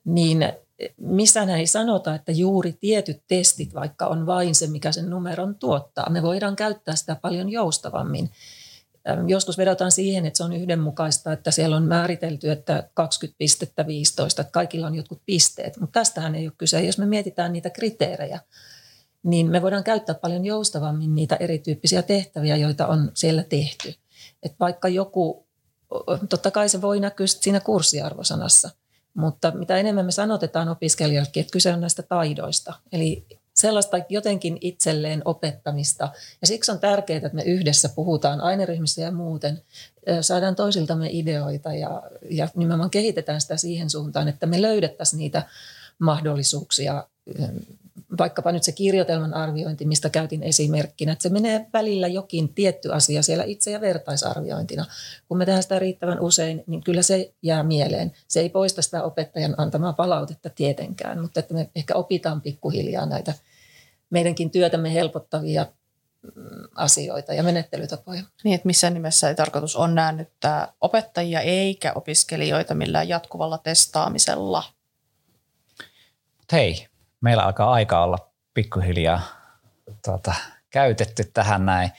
niin 0.08 0.54
missään 0.98 1.50
ei 1.50 1.68
sanota, 1.68 2.16
että 2.16 2.32
juuri 2.32 2.74
tietyt 2.74 3.22
testit, 3.28 3.74
vaikka 3.74 4.08
on 4.08 4.26
vain 4.26 4.56
se, 4.56 4.68
mikä 4.68 4.92
sen 4.92 5.10
numeron 5.10 5.56
tuottaa. 5.56 6.10
Me 6.10 6.22
voidaan 6.22 6.56
käyttää 6.56 6.96
sitä 6.96 7.16
paljon 7.16 7.50
joustavammin. 7.50 8.30
Joskus 9.28 9.58
vedotaan 9.58 9.92
siihen, 9.92 10.26
että 10.26 10.38
se 10.38 10.44
on 10.44 10.54
yhdenmukaista, 10.54 11.34
että 11.34 11.52
siellä 11.52 11.76
on 11.76 11.84
määritelty, 11.84 12.52
että 12.52 12.90
20 12.94 13.38
pistettä 13.38 13.88
15, 13.88 14.42
että 14.42 14.52
kaikilla 14.52 14.88
on 14.88 14.96
jotkut 14.96 15.22
pisteet, 15.26 15.78
mutta 15.80 16.00
tästähän 16.00 16.36
ei 16.36 16.48
ole 16.48 16.54
kyse. 16.58 16.82
Jos 16.82 16.98
me 16.98 17.06
mietitään 17.06 17.54
niitä 17.54 17.70
kriteerejä, 17.70 18.40
niin 19.24 19.52
me 19.52 19.62
voidaan 19.62 19.84
käyttää 19.84 20.16
paljon 20.16 20.46
joustavammin 20.46 21.16
niitä 21.16 21.36
erityyppisiä 21.36 22.02
tehtäviä, 22.02 22.58
joita 22.58 22.88
on 22.88 23.12
siellä 23.14 23.44
tehty. 23.44 23.94
Et 24.44 24.56
vaikka 24.60 24.88
joku, 24.88 25.48
totta 26.30 26.52
kai 26.52 26.70
se 26.70 26.82
voi 26.82 27.00
näkyä 27.00 27.28
siinä 27.28 27.60
kurssiarvosanassa, 27.60 28.70
mutta 29.18 29.52
mitä 29.52 29.78
enemmän 29.78 30.06
me 30.06 30.12
sanotetaan 30.12 30.70
opiskelijallekin, 30.70 31.42
että 31.42 31.52
kyse 31.52 31.74
on 31.74 31.82
näistä 31.82 32.04
taidoista. 32.04 32.74
Eli 32.92 33.26
sellaista 33.54 33.98
jotenkin 34.10 34.58
itselleen 34.62 35.22
opettamista. 35.26 36.10
Ja 36.42 36.48
siksi 36.48 36.72
on 36.72 36.80
tärkeää, 36.80 37.18
että 37.18 37.30
me 37.34 37.44
yhdessä 37.44 37.90
puhutaan 37.90 38.42
aineryhmissä 38.42 39.02
ja 39.02 39.12
muuten, 39.12 39.62
saadaan 40.22 40.56
toisiltamme 40.56 41.10
ideoita 41.12 41.74
ja, 41.74 42.04
ja 42.30 42.48
nimenomaan 42.56 42.90
kehitetään 42.90 43.42
sitä 43.42 43.58
siihen 43.58 43.90
suuntaan, 43.90 44.28
että 44.28 44.46
me 44.46 44.62
löydettäisiin 44.62 45.18
niitä 45.18 45.44
mahdollisuuksia 46.00 47.08
vaikkapa 48.18 48.52
nyt 48.52 48.64
se 48.64 48.72
kirjoitelman 48.72 49.34
arviointi, 49.34 49.86
mistä 49.86 50.10
käytin 50.10 50.44
esimerkkinä, 50.44 51.12
että 51.12 51.24
se 51.24 51.30
menee 51.30 51.66
välillä 51.74 52.08
jokin 52.08 52.54
tietty 52.54 52.94
asia 52.94 53.22
siellä 53.22 53.44
itse- 53.44 53.72
ja 53.72 53.82
vertaisarviointina. 53.82 54.86
Kun 55.28 55.38
me 55.38 55.46
tehdään 55.46 55.64
sitä 55.64 55.80
riittävän 55.80 56.20
usein, 56.20 56.64
niin 56.68 56.84
kyllä 56.84 57.02
se 57.02 57.34
jää 57.42 57.64
mieleen. 57.64 58.12
Se 58.28 58.40
ei 58.40 58.50
poista 58.50 58.82
sitä 58.82 59.04
opettajan 59.04 59.56
antamaa 59.58 59.94
palautetta 59.94 60.50
tietenkään, 60.50 61.22
mutta 61.22 61.40
että 61.40 61.54
me 61.54 61.70
ehkä 61.76 61.96
opitaan 61.96 62.42
pikkuhiljaa 62.42 63.06
näitä 63.06 63.34
meidänkin 64.10 64.52
työtämme 64.52 64.94
helpottavia 64.94 65.66
mm, 66.36 66.68
asioita 66.76 67.34
ja 67.34 67.44
menettelytapoja. 67.44 68.24
Niin, 68.44 68.56
että 68.56 68.68
missään 68.68 68.94
nimessä 68.94 69.30
ei 69.30 69.36
tarkoitus 69.36 69.76
on 69.76 69.96
näännyttää 69.96 70.74
opettajia 70.82 71.42
eikä 71.42 71.94
opiskelijoita 71.96 72.74
millään 72.74 73.10
jatkuvalla 73.10 73.58
testaamisella. 73.58 74.64
Hei, 76.52 76.88
meillä 77.22 77.44
alkaa 77.44 77.72
aika 77.72 78.04
olla 78.04 78.18
pikkuhiljaa 78.54 79.22
tuota, 80.06 80.34
käytetty 80.70 81.24
tähän 81.34 81.66
näin. 81.66 81.92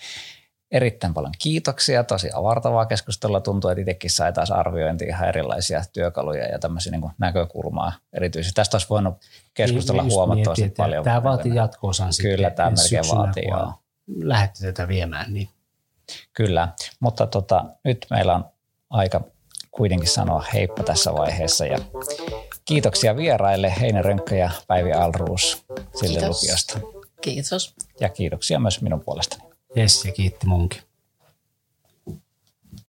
Erittäin 0.71 1.15
paljon 1.15 1.33
kiitoksia, 1.39 2.05
tosi 2.05 2.31
avartavaa 2.35 2.87
keskustelua. 2.87 3.41
Tuntuu, 3.41 3.71
että 3.71 3.81
itsekin 3.81 4.11
sai 4.11 4.33
taas 4.33 4.51
arviointi 4.51 5.05
ihan 5.05 5.29
erilaisia 5.29 5.83
työkaluja 5.93 6.47
ja 6.47 6.59
tämmöisiä 6.59 6.93
niin 6.93 7.11
näkökulmaa. 7.19 7.93
Erityisesti 8.13 8.55
tästä 8.55 8.75
olisi 8.75 8.89
voinut 8.89 9.15
keskustella 9.55 10.03
niin, 10.03 10.13
huomattavasti 10.13 10.63
mietin, 10.63 10.77
paljon. 10.77 11.05
Tämä 11.05 11.23
vaatii 11.23 11.55
jatko-osan 11.55 12.13
Kyllä, 12.23 12.51
tämä 12.51 12.71
melkein 12.71 13.17
vaatii, 13.17 13.49
joo. 13.51 13.73
Lähdette 14.23 14.67
tätä 14.67 14.89
viemään. 14.89 15.35
Niin. 15.35 15.49
Kyllä, 16.33 16.69
mutta 17.01 17.27
tota, 17.27 17.65
nyt 17.85 18.07
meillä 18.11 18.35
on 18.35 18.45
aika 18.91 19.21
kuitenkin 19.71 20.09
sanoa 20.09 20.45
heippa 20.55 20.83
tässä 20.83 21.13
vaiheessa 21.13 21.67
ja 21.67 21.79
Kiitoksia 22.69 23.17
vieraille 23.17 23.75
Heine 23.81 24.03
Rönkkö 24.03 24.37
ja 24.37 24.51
Päivi 24.67 24.93
Alruus 24.93 25.65
sille 25.95 26.29
lukiosta. 26.29 26.81
Kiitos. 27.21 27.75
Ja 28.01 28.09
kiitoksia 28.09 28.59
myös 28.59 28.83
minun 28.83 29.01
puolestani. 29.01 29.43
Jes, 29.77 30.05
ja 30.05 30.13
kiitti 30.13 30.47
munkin. 30.47 30.83